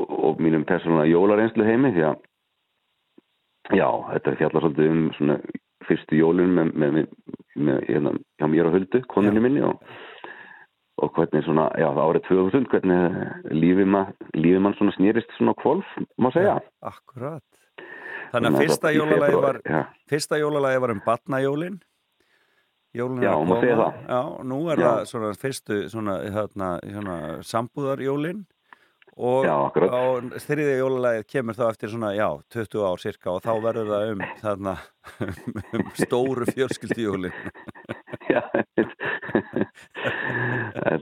[0.00, 2.16] og mínum persónulega jólareynslu heimi því að
[3.76, 5.38] já, þetta fjallar svolítið um svona
[5.86, 7.00] fyrstu jólun með, með,
[7.56, 9.82] með, hérna, hjá mér og Huldu, konunni minni og,
[11.02, 15.86] og hvernig svona, já, árið 2000 hvernig lífið ma, lífi mann svona snýrist svona kvolf,
[16.18, 16.56] má segja.
[16.86, 17.44] Akkurat.
[18.32, 19.60] Þannig að fyrsta jólalagi var
[20.82, 21.78] var um batnajólin
[22.96, 23.86] Jólin Já, er að má segja koma.
[23.86, 24.10] það.
[24.10, 24.20] Já,
[24.50, 24.86] nú er Já.
[24.90, 27.16] það svona fyrstu svona, hérna, hérna
[27.46, 28.44] sambúðarjólin
[29.16, 30.02] og Já, á
[30.44, 34.24] þriðja jólalagið kemur þá eftir svona, já, 20 ár cirka og þá verður það um
[34.42, 34.74] þarna
[35.78, 37.32] um stóru fjölskyldjólin
[38.34, 38.42] Já,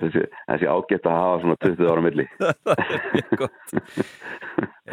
[0.01, 2.27] þessi, þessi ágætt að hafa svona 20 ára milli.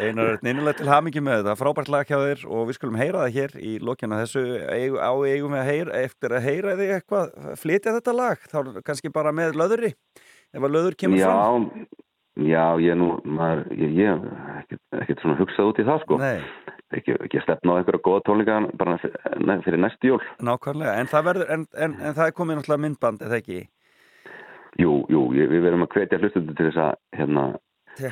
[0.02, 3.34] Einar nýnilega til hamingi með þetta, frábært lag hjá þér og við skulum heyra það
[3.36, 4.42] hér í lokjana þessu.
[4.96, 7.26] Á eigum við að heyra, eftir að heyra þig eitthvað,
[7.60, 8.38] flytja þetta lag?
[8.52, 9.92] Þá kannski bara með löðuri
[10.52, 11.64] ef að löður kemur já, fram.
[11.76, 11.84] já,
[12.40, 14.70] ég nú maður, ég, hef
[15.02, 16.40] ekkert, svona hugsað út í það sko Nei.
[16.96, 21.10] ekki, ekki að stefna á einhverja góða tónleika bara fyrir, fyrir næstu jól Nákvæmlega, en
[21.12, 23.60] það, verður, en, en, en það er komið náttúrulega myndband, eða ekki?
[24.80, 27.46] Jú, jú, við verum að hvetja hlustundu til þess að hérna,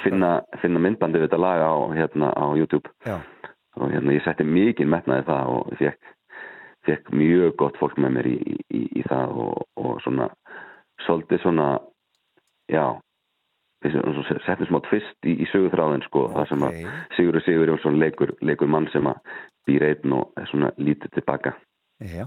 [0.04, 3.16] finna, finna myndbandi við þetta lag á, hérna, á YouTube Já.
[3.80, 6.16] og hérna, ég setti mikið metnaði það og fekk,
[6.88, 10.28] fekk mjög gott fólk með mér í, í, í það og, og svona
[11.06, 11.78] svolítið svona
[12.68, 13.00] já
[13.80, 16.80] settum smá tvist í, í sögutráðin sko, það sem að
[17.16, 19.20] Sigurður Sigur Jónsson leikur, leikur mann sem að
[19.68, 21.54] býr einn og er svona lítið tilbaka.
[22.00, 22.26] Já,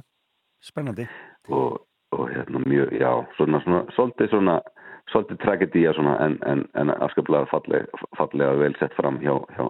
[0.63, 1.07] spennandi.
[1.49, 1.83] Og,
[2.15, 4.57] og hérna mjög, já, svona, svona svolítið svona,
[5.11, 9.67] svolítið tragedía svona en, en, en afskaplega fallega, fallega vel sett fram hjá, hjá,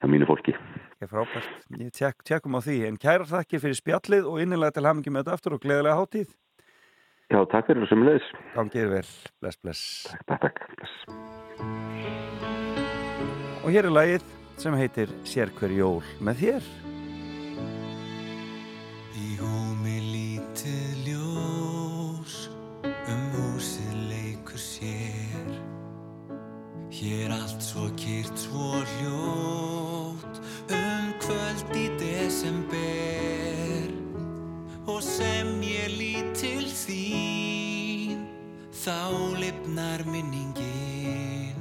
[0.00, 0.56] hjá mínu fólki.
[0.96, 2.80] Ekki frábært, ég tek, tekum á því.
[2.88, 6.34] En kæra þakkir fyrir spjallið og innilega til hamingi með þetta aftur og gleðilega hátíð
[7.26, 8.26] Já, takk fyrir þessum leiðis.
[8.54, 9.06] Gangið vel,
[9.42, 9.80] bless, bless.
[10.30, 10.94] Takk, takk, bless.
[13.66, 14.28] Og hér er lagið
[14.62, 16.68] sem heitir Sér hver jól með þér.
[19.18, 22.38] Í húmi lítið ljós
[22.94, 25.50] um húsið leikur sér.
[26.94, 30.38] Hér allt svo kýrt svo hljótt
[30.70, 33.90] um kvöld í desember.
[34.86, 35.65] Og sem ég
[38.86, 41.58] þá lifnar minningin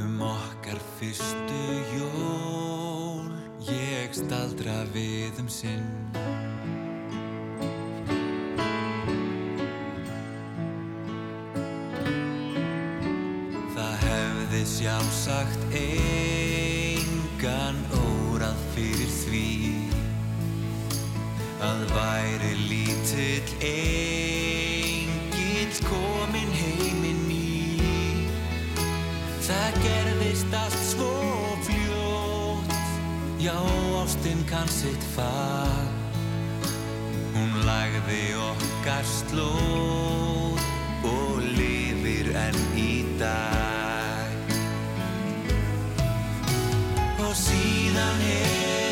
[0.00, 1.64] um okkar fyrstu
[1.98, 3.28] jól.
[3.68, 5.84] Ég staldra við um sinn.
[13.76, 19.44] Það hefði sjálfsagt engan órað fyrir því
[21.68, 24.67] að væri lítill engill
[25.88, 27.48] komin heiminn í
[29.48, 31.12] Það gerðist allt svo
[31.64, 32.74] fljótt.
[33.40, 33.56] Já,
[34.02, 35.88] ástin kann sitt fag.
[37.32, 40.60] Hún lagði okkar slóð
[41.08, 42.92] og lifir enn í
[43.22, 44.52] dag.
[47.24, 48.87] Og síðan hefur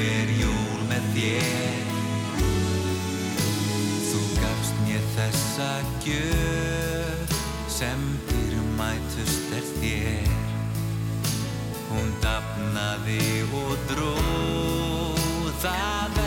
[0.00, 1.90] hver jól með þér.
[4.08, 5.68] Þú gafst mér þessa
[6.04, 7.34] gjöf
[7.68, 10.32] sem dýrmætust er þér.
[11.90, 14.14] Hún dafnaði og dró
[15.60, 16.19] það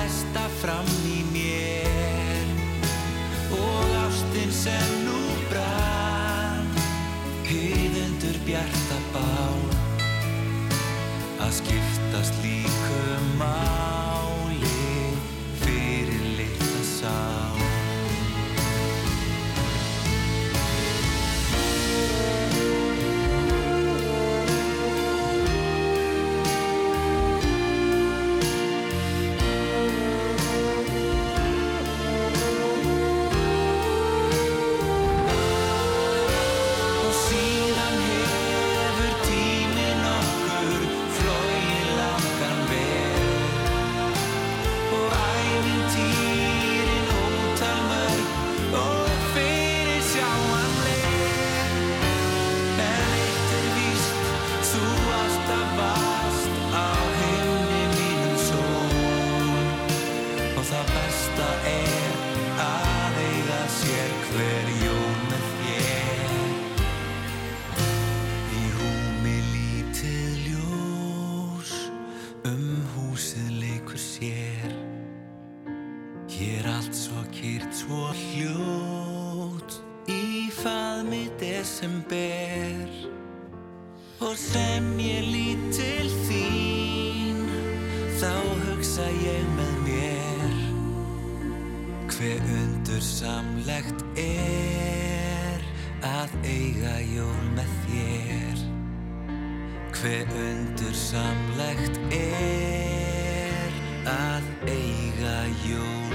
[100.93, 106.11] Gjörsamlegt er að eiga jól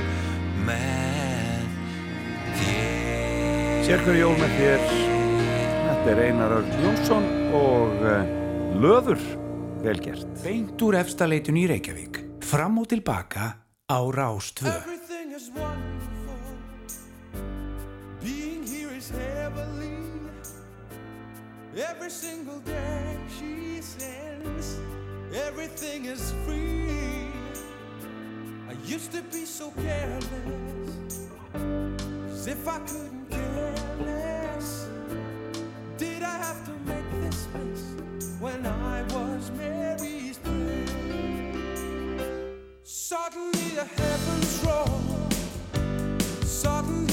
[0.69, 1.65] með
[2.61, 3.81] þér.
[3.89, 4.85] Sérkur jól með þér?
[4.93, 7.27] Þetta er Einar Örn Jónsson
[7.59, 8.31] og eh,
[8.79, 9.27] Löður.
[9.83, 12.23] Velgjert Beintur efstaleitun í Reykjavík.
[12.47, 13.51] Fram og tilbaka
[13.91, 14.98] á Rástvö
[21.79, 24.81] Every single day she sends,
[25.33, 27.31] everything is free.
[28.69, 31.29] I used to be so careless,
[32.33, 34.89] as if I couldn't care less.
[35.99, 37.95] Did I have to make this mess
[38.41, 40.85] when I was Mary's through?
[42.83, 45.01] Suddenly the heavens roll.
[46.43, 47.08] Suddenly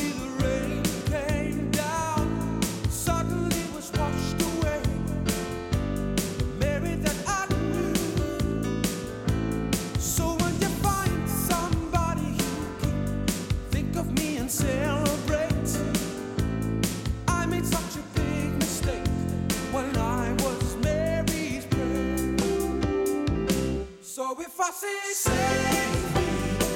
[24.38, 24.72] Oh, if I
[25.16, 26.28] save me,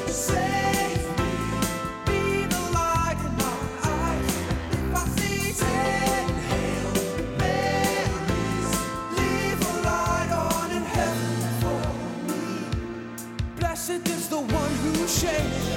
[0.08, 1.32] save me,
[2.06, 4.36] be the light in my eyes.
[4.72, 5.06] If I
[7.38, 8.72] Marys,
[9.18, 11.82] leave a light on in heaven for
[12.32, 12.44] me.
[13.60, 15.69] Blessed is the one who.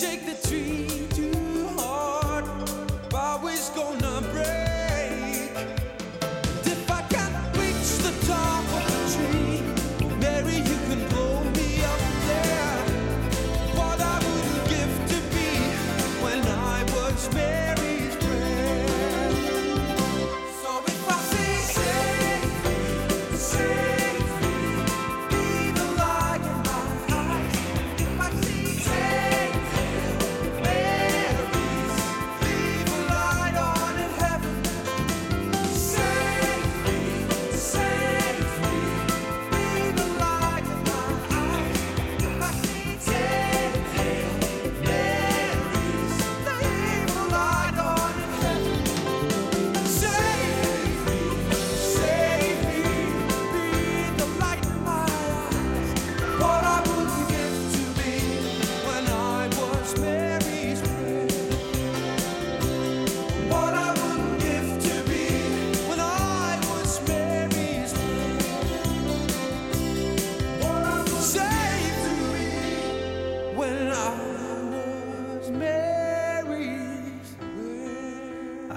[0.00, 0.89] shake the tree.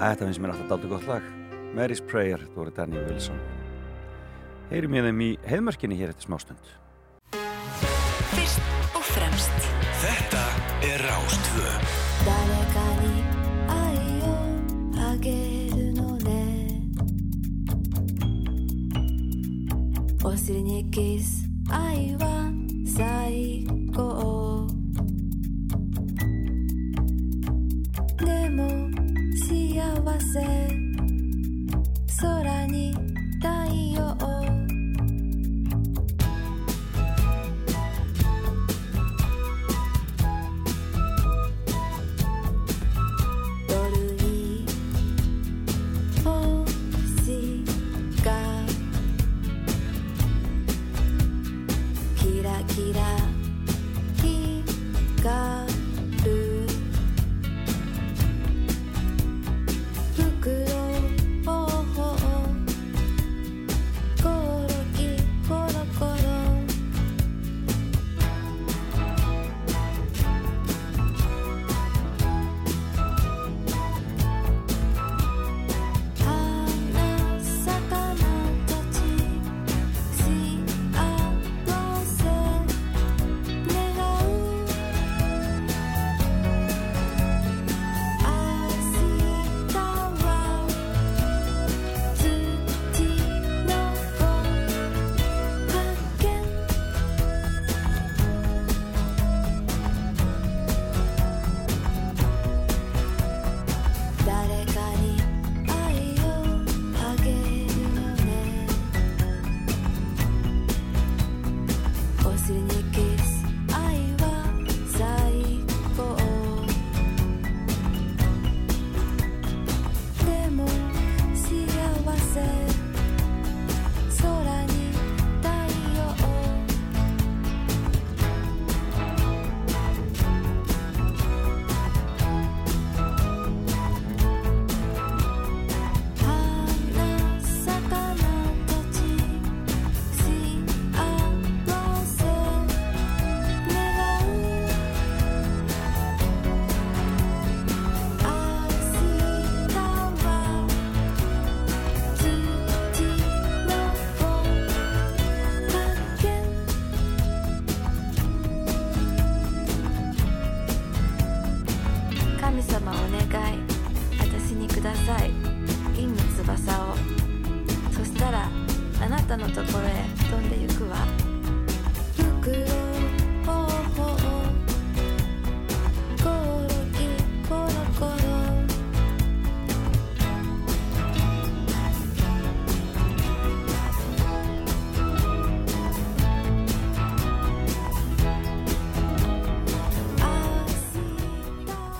[0.04, 1.28] Þetta finnst mér alltaf daldur gott lag.
[1.72, 3.38] Mary's Prayer, þú voru Daniel Wilson.
[4.68, 6.68] Heyrim ég þeim í heimörkinni hér eftir smástund.
[8.34, 8.60] Fyrst
[8.92, 9.70] og fremst.
[10.02, 10.42] Þetta
[10.90, 11.72] er Rástvö
[12.26, 13.16] Dalegari
[13.78, 14.36] Æjó
[14.98, 16.44] Hageru no ne.
[20.28, 21.32] Osirnikis
[21.72, 22.33] Æjó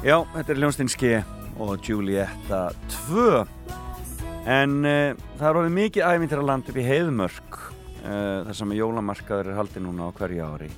[0.05, 1.11] Já, þetta er Ljónstinski
[1.65, 2.59] og Julietta
[3.09, 3.23] 2
[4.53, 8.75] en uh, það er orðið mikið æfintir að landa upp í heiðmörk uh, þar sem
[8.77, 10.69] jólamarkaður er haldið núna á hverju ári.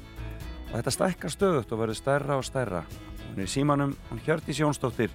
[0.69, 2.85] Og þetta stækkar stöðut og verður stærra og stærra.
[3.25, 5.11] Hún er í símanum, hún Hjördís Jónsdóttir.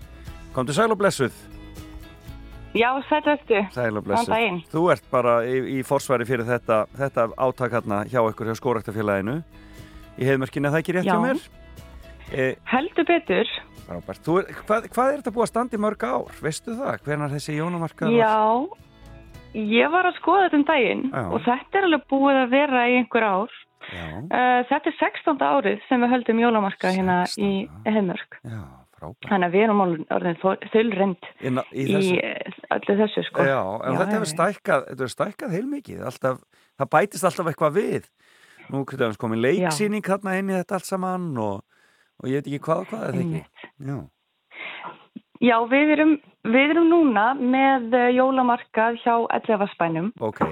[0.51, 1.39] Komdu sæl og blessuð.
[2.75, 3.63] Já, sætt veistu.
[3.71, 4.59] sæl og blessuð.
[4.75, 9.39] þú ert bara í, í forsvari fyrir þetta, þetta átak hérna hjá ykkur hjá skóraktafélaginu
[10.19, 11.43] í heiðmörkinu, það ekki rétt hjá mér?
[12.31, 13.47] Eh, Heldur betur.
[13.91, 14.22] Frábært.
[14.23, 14.35] Þú,
[14.68, 16.38] hvað, hvað er þetta búið að standa í mörg ár?
[16.43, 17.01] Veistu það?
[17.07, 18.35] Hvenar þessi jónamarkað Já,
[19.57, 21.23] ég var að skoða þetta um daginn Já.
[21.27, 23.57] og þetta er alveg búið að vera í einhver ár.
[23.91, 24.05] Já.
[24.30, 25.41] Uh, þetta er 16.
[25.41, 27.51] árið sem við höldum jólamarka hérna í
[27.89, 28.38] Heimörk.
[28.45, 28.61] Já,
[28.95, 29.27] frábært.
[29.27, 30.39] Þannig að við erum orðin
[30.72, 32.15] þullrend Í, í þessu?
[32.15, 33.47] í öllu þessu sko.
[33.49, 36.05] Já, en þetta hefur stækkað, stækkað heilmikið.
[36.07, 36.39] Alltaf,
[36.80, 38.07] það bætist alltaf eitthvað við.
[38.72, 38.85] Nú
[39.19, 41.65] komin leiksýning þarna inn í þetta allt saman og,
[42.22, 43.41] og ég veit ekki hvað og hvað er það ekki.
[43.81, 43.99] Já.
[45.41, 46.11] Já, við erum,
[46.45, 50.11] við erum núna með eh, jólamarkað hjá Ellefarsbænum.
[50.21, 50.43] Ok.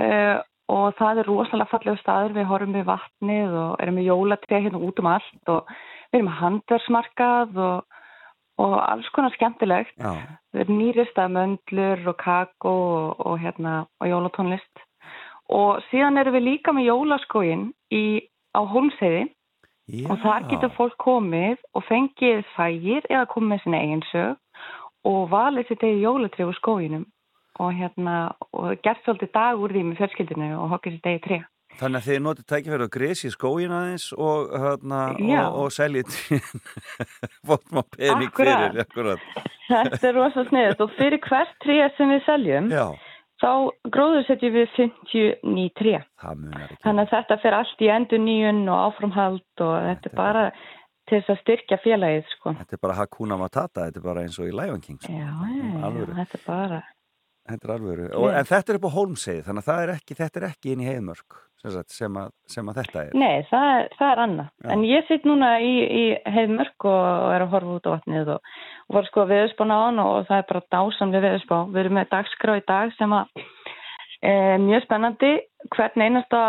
[0.00, 0.40] Uh,
[0.72, 4.82] og það er rosalega fallega staður, við horfum við vatnið og erum með jólatrið hérna
[4.88, 8.00] út um allt og við erum með handversmarkað og,
[8.64, 9.94] og alls konar skemmtilegt.
[10.00, 10.12] Já.
[10.56, 14.84] Við erum nýrist af möndlur og kakó og, og, hérna, og jólatónlist.
[15.52, 18.04] Og síðan erum við líka með jólaskóin í,
[18.56, 19.26] á Hólmseiði
[19.88, 20.04] Já.
[20.12, 24.66] og þar getur fólk komið og fengið fægir eða komið með sinna eigin sög
[25.08, 27.06] og valið sitt eigin jólatrið úr skóinum
[27.58, 28.16] og hérna
[28.52, 31.40] og gert svolítið dag úr því með fjölskyldinu og hokkið sitt eigin tré.
[31.78, 36.14] Þannig að þið notið tækifæri og gresi skóin aðeins og, hérna, og, og seljið
[37.46, 38.80] fóttum á pening fyrir.
[38.82, 39.26] Akkurat.
[39.68, 42.86] Þetta er rosa sniðið og fyrir hvert tré sem við seljum Já.
[43.42, 43.50] Þá
[43.94, 45.94] gróður setjum við 50 ný tré.
[46.22, 46.82] Það munar ekki.
[46.84, 50.44] Þannig að þetta fer allt í endur nýjun og áframhald og þetta er bara
[51.08, 52.54] til þess að styrkja félagið sko.
[52.60, 55.00] Þetta er bara Hakuna Matata, þetta er bara eins og í Lion King.
[55.00, 55.12] sko.
[55.12, 56.80] Já, já, þetta er bara...
[57.48, 58.08] Þetta er alvöru.
[58.12, 60.82] Og, en þetta er upp á Hólmseið, þannig að er ekki, þetta er ekki inn
[60.84, 63.12] í heiðmörk sem, að, sem að þetta er.
[63.18, 64.50] Nei, það það er annað.
[64.62, 64.70] Já.
[64.74, 66.04] En ég sitt núna í, í
[66.36, 67.04] heiðmörk og,
[67.34, 68.56] er að horfa út á vatnið og,
[68.88, 71.58] og var sko að veðurspána á hann og það er bara dásamlega veðurspá.
[71.74, 73.44] Við erum með dagskrá í dag sem að
[74.22, 74.32] e,
[74.64, 75.32] mjög spennandi.
[75.74, 76.42] Hvern einasta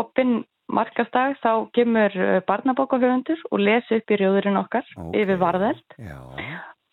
[0.00, 0.42] opinn
[0.72, 5.98] markastag þá kemur eh, barnabókahöfundur og lesi upp í rjóðurinn okkar yfir varðeld.
[6.00, 6.18] Já.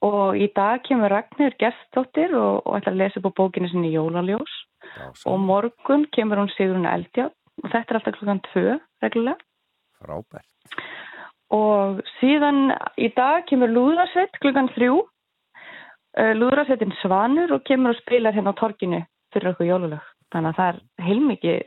[0.05, 3.91] Og í dag kemur Ragnir Gerstóttir og, og ætlar að lesa upp á bókinu sinni
[3.91, 4.53] Jólaljós.
[5.27, 9.47] Og morgun kemur hún Sigrun Eldjátt og þetta er alltaf klukkan tvö reglulega.
[9.99, 10.47] Frábært.
[11.55, 12.69] Og síðan
[13.01, 15.01] í dag kemur Lúðarsveit klukkan þrjú.
[16.19, 19.01] Uh, Lúðarsveitin Svanur og kemur og spilar hérna á torginu
[19.33, 20.05] fyrir okkur jólalög.
[20.33, 21.59] Þannig að það er heilmikið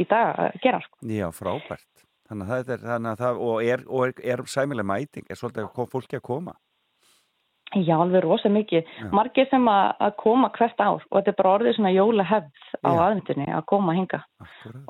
[0.00, 1.00] í dag að gera sko.
[1.10, 1.86] Já, frábært.
[2.30, 5.38] Þannig að það er, þannig að það, og er, og er, er sæmileg mæting, er
[5.38, 6.54] svolítið fólki að koma.
[7.78, 8.88] Já, alveg rosa mikið.
[9.14, 12.90] Margir sem að, að koma hvert ár og þetta er bara orðið svona jólahefð á
[12.90, 14.20] aðvendunni að koma að hinga.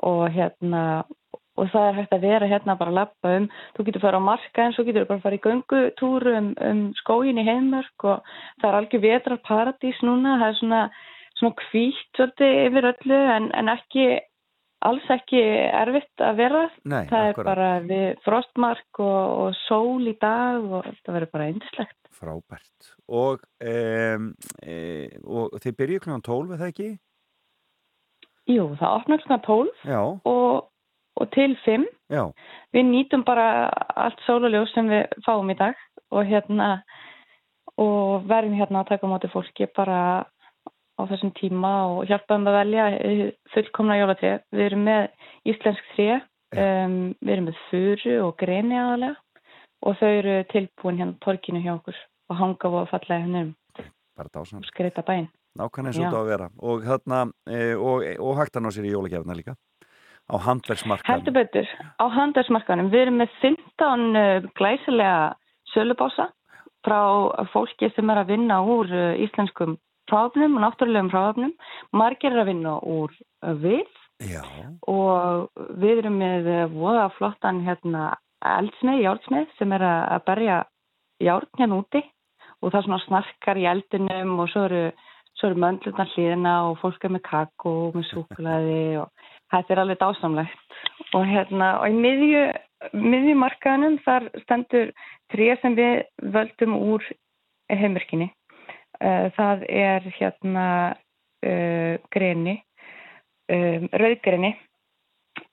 [0.09, 0.81] Og hérna,
[1.61, 4.29] og það er hægt að vera hérna bara að lappa um, þú getur fara á
[4.31, 8.33] marka en svo getur bara að fara í göngutúru um, um skógin í heimörk og
[8.61, 10.81] það er algjör vetrar paradís núna, það er svona,
[11.37, 14.07] svona kvítt svolítið yfir öllu en, en ekki,
[14.87, 16.63] alls ekki erfitt að vera.
[16.83, 17.41] Nei, það akkúrat.
[17.41, 21.97] er bara við frostmark og, og sól í dag og þetta verður bara eindislegt.
[22.21, 22.91] Frábært.
[23.09, 24.27] Og, um,
[24.61, 24.75] e,
[25.25, 26.89] og þið byrjuðu klukkan 12, eða ekki?
[28.49, 30.67] Jú, það opnar svona 12 Já, og,
[31.21, 31.87] og til 5.
[32.11, 32.23] já.
[32.73, 33.47] Við nýtum bara
[33.95, 35.77] allt sólaljós sem við fáum í dag
[36.11, 36.73] og hérna
[37.79, 39.99] og verðum hérna að taka á móti fólki bara
[41.01, 43.23] á þessum tíma og hjálpaðum að velja eh,
[43.55, 44.35] fullkomna jólatré.
[44.53, 45.01] Við erum með
[45.49, 46.21] íslensk tré,
[46.53, 49.17] um, við erum með furu og greni aðalega
[49.81, 51.97] og þau eru tilbúin hérna á torkinu hjá okkur
[52.29, 55.29] og hanga og fallega hérna um skreita bæinn.
[55.57, 56.47] Nákvæmlega eins og þetta á að vera.
[56.63, 59.55] Og, þarna, e, og, og hægt að ná sér í jólagefna líka.
[60.31, 61.11] Á handverksmarkaðum.
[61.11, 62.91] Heldur betur, á handelsmarkanum.
[62.93, 65.15] Við erum með 15 uh, glæsilega
[65.73, 66.29] sölubása
[66.85, 67.01] frá
[67.51, 69.75] fólki sem er að vinna úr uh, íslenskum
[70.11, 71.53] fráöfnum og náttúrulegum fráöfnum.
[71.95, 73.87] Margir er að vinna úr uh, við
[74.21, 74.43] Já.
[74.91, 75.49] og
[75.81, 78.11] við erum með uh, voða flottan hérna,
[78.57, 80.63] eldsneið, járnsneið sem er að, berja
[81.21, 82.01] járn hérna úti
[82.61, 84.83] og það svona snarkar í eldinum og svo eru
[85.41, 89.09] eru möndlunar hlýðina og fólk er með kakó og með súkulaði og
[89.53, 90.75] þetta er alveg dásamlegt
[91.17, 92.43] og hérna og í miðju,
[92.93, 94.93] miðju markaðanum þar stendur
[95.33, 96.03] tré sem við
[96.35, 97.07] völdum úr
[97.71, 98.40] heimverkinni uh,
[99.37, 100.67] það er hérna
[101.45, 102.59] uh, greni
[103.51, 104.55] um, rauðgreni.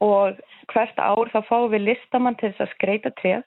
[0.05, 0.39] Og
[0.73, 3.47] hvert ár þá fáum við listamann til þess að skreita treð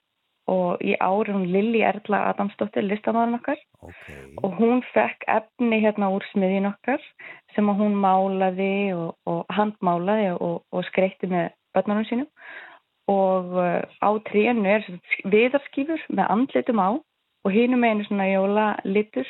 [0.50, 3.60] og í ár er hún Lili Erla Adamsdóttir listamann okkar.
[3.82, 4.36] Okay.
[4.42, 7.02] og hún fekk efni hérna úr smiðin okkar
[7.54, 12.28] sem hún málaði og, og handmálaði og, og skreitti með börnunum sínum.
[13.10, 14.86] Og á trénu er
[15.26, 16.90] viðarskýfur með andlitum á
[17.42, 19.26] og hínum einu svona jóla litur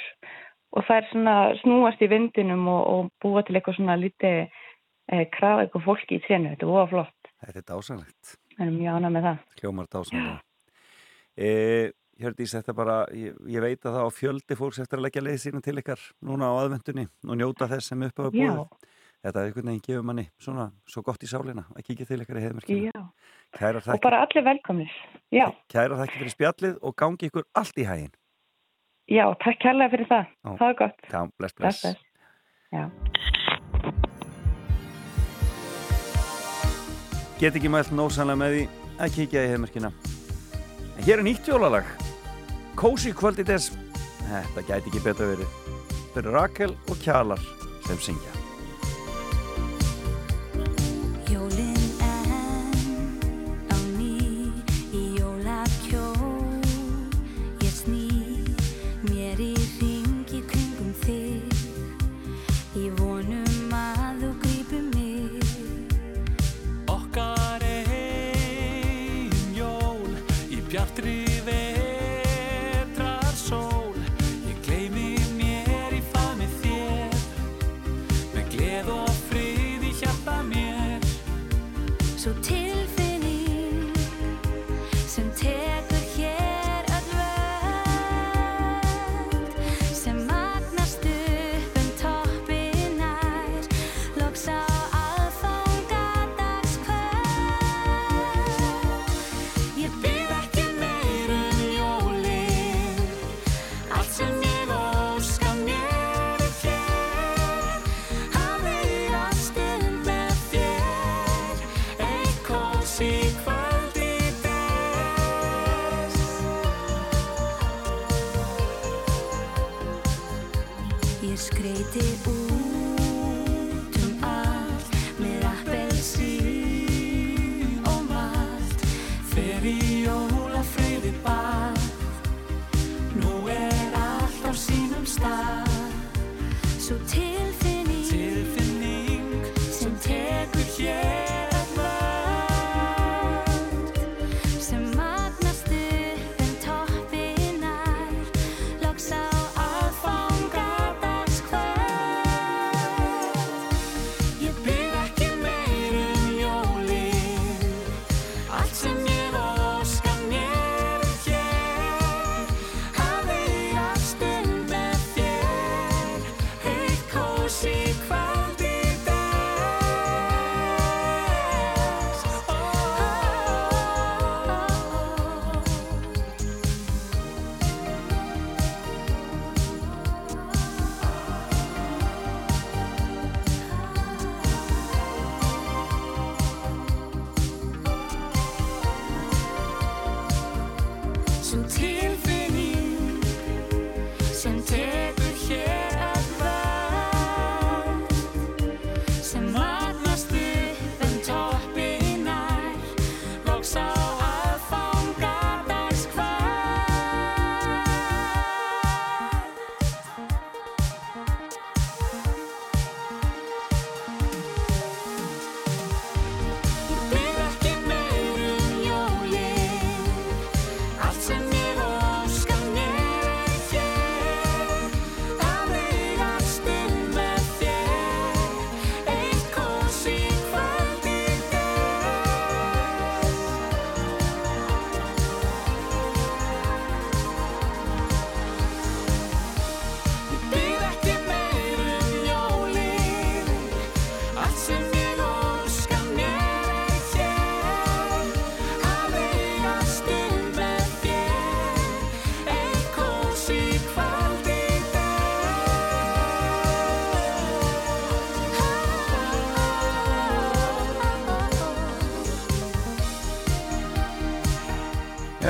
[0.72, 5.24] og það er svona snúast í vindinum og, og búa til eitthvað svona liti eh,
[5.34, 9.00] krafa eitthvað fólki í trénu, þetta er óa flott Þetta er dásanlegt Það er mjög
[9.00, 10.38] ánað með það Hljómar dásanlega
[11.36, 11.50] e,
[12.22, 15.38] Hjördís, þetta bara, ég, ég veit að það á fjöldi fólks eftir að leggja leið
[15.42, 18.90] sína til ykkar núna á aðvendunni og njóta þess sem upp hafa búið.
[19.22, 22.38] Þetta er einhvern veginn gefur manni svona svo gott í sálina að kíkja til ykkar
[22.38, 23.04] í heiðmerkina.
[23.94, 24.94] Og bara allir velkomnir.
[25.34, 25.46] Já.
[25.72, 28.12] Kæra þakki fyrir spjallið og gangi ykkur allt í hægin.
[29.12, 30.24] Já, takk kærlega fyrir það.
[30.46, 30.50] Ó.
[30.56, 31.04] Það er gott.
[31.12, 31.82] Já, bless, bless.
[31.82, 31.96] bless,
[32.72, 33.02] bless.
[37.42, 38.64] Get ekki mælt nósanlega með því
[39.02, 39.90] að kíkja í heiðmerkina.
[40.96, 41.88] En hér er nýtt jólalag.
[42.78, 43.74] Kósi kvöldi þess.
[44.30, 45.58] Þetta gæti ekki betur verið.
[46.14, 47.42] Fyrir Rakel og Kjalar
[47.88, 48.41] sem syngja.
[70.94, 71.31] Three.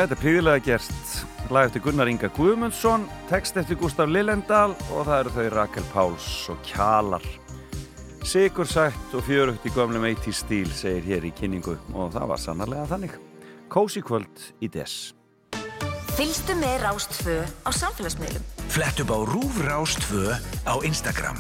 [0.02, 1.10] Þetta er príðilega gert.
[1.54, 6.24] Lag eftir Gunnar Inga Guðmundsson, text eftir Gustaf Lillendal og það eru þau Rakel Páls
[6.50, 7.26] og Kjalar.
[8.26, 12.42] Sigur sætt og fjörugt í gömlum 80 stíl, segir hér í kynningu og það var
[12.42, 13.14] sannarlega þannig.
[13.70, 14.96] Kósi kvöld í des.
[16.16, 18.48] Fylgstu með Rástfö á samfélagsmiðlum.
[18.74, 20.34] Flett upp á Rúf Rás 2
[20.66, 21.38] á Instagram.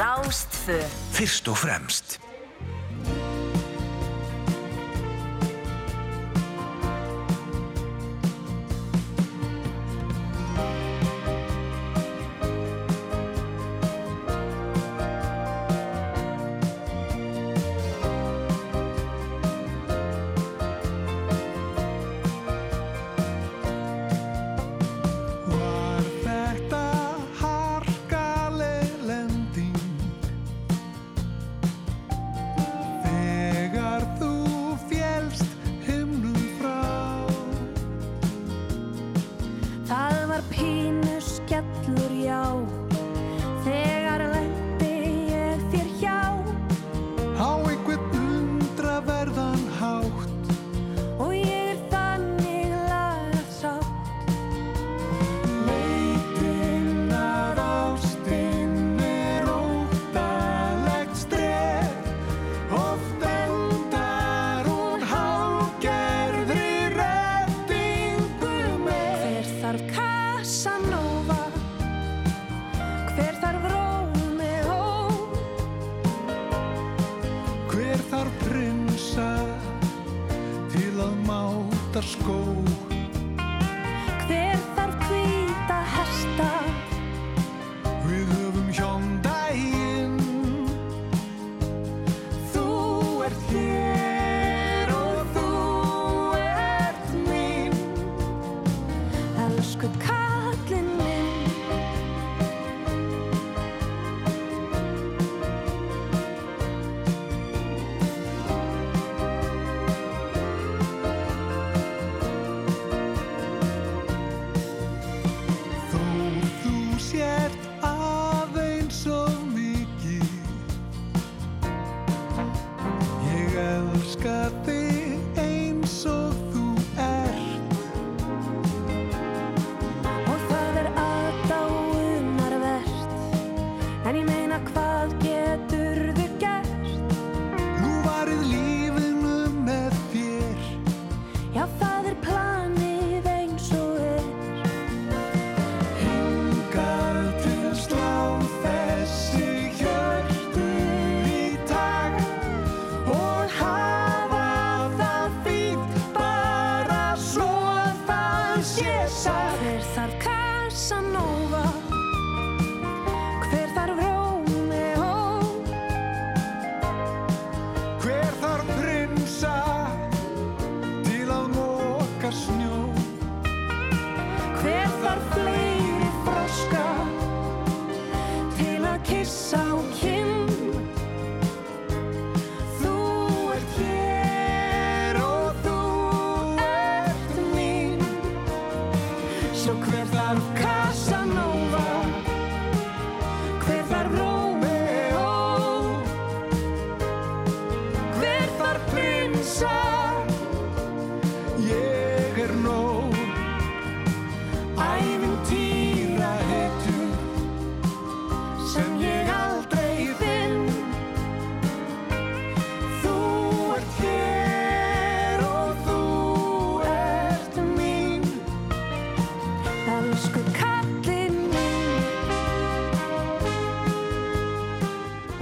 [0.00, 0.80] Rástfö.
[1.12, 2.16] Fyrst og fremst.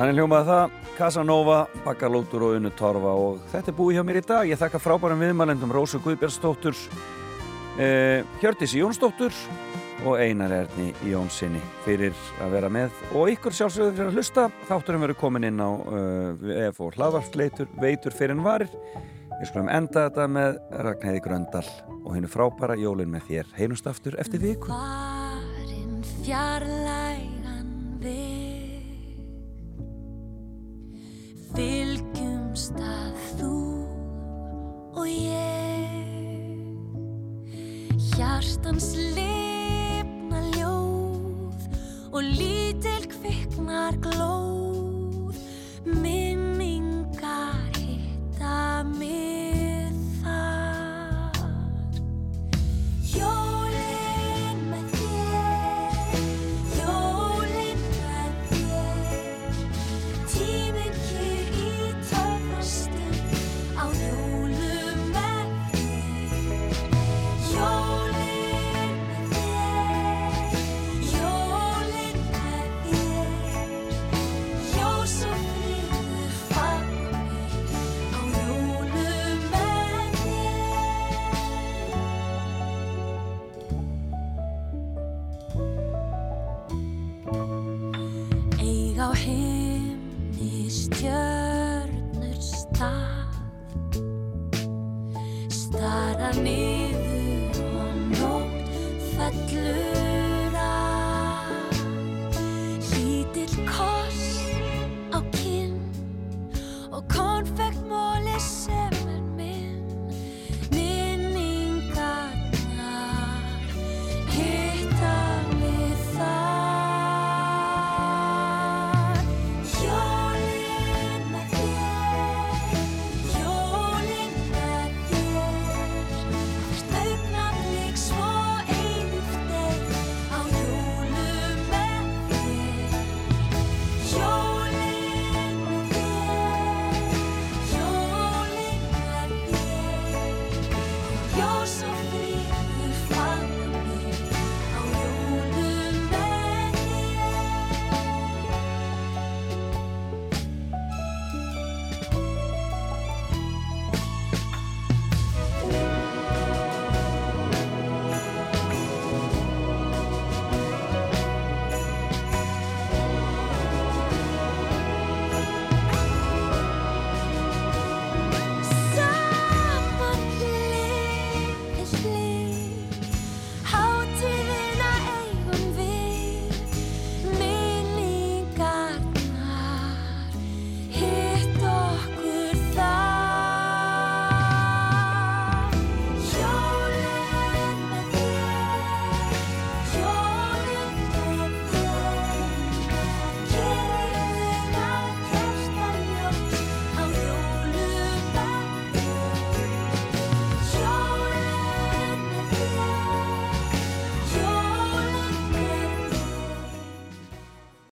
[0.07, 4.21] Þannig hljómaði það, Casanova, Bakalótur og Unnu Torfa og þetta er búið hjá mér í
[4.23, 4.47] dag.
[4.47, 6.77] Ég þakka frábærum viðmælendum Rósu Guðbjörnsdóttur,
[7.83, 9.35] eh, Hjördísi Jónsdóttur
[10.05, 14.47] og Einar Erni Jónssoni fyrir að vera með og ykkur sjálfsögður fyrir að hlusta.
[14.69, 18.71] Þátturum verður komin inn á uh, EF og hlaðvarsleitur, veitur fyrir en varir.
[19.41, 21.67] Við skulum enda þetta með Ragnæði Gröndal
[22.05, 23.55] og hennu frábæra jólin með þér.
[23.59, 24.71] Heynust aftur eftir viku.
[38.57, 41.67] Hjartans lifna ljóð
[42.09, 44.36] og lítil kviknar glóð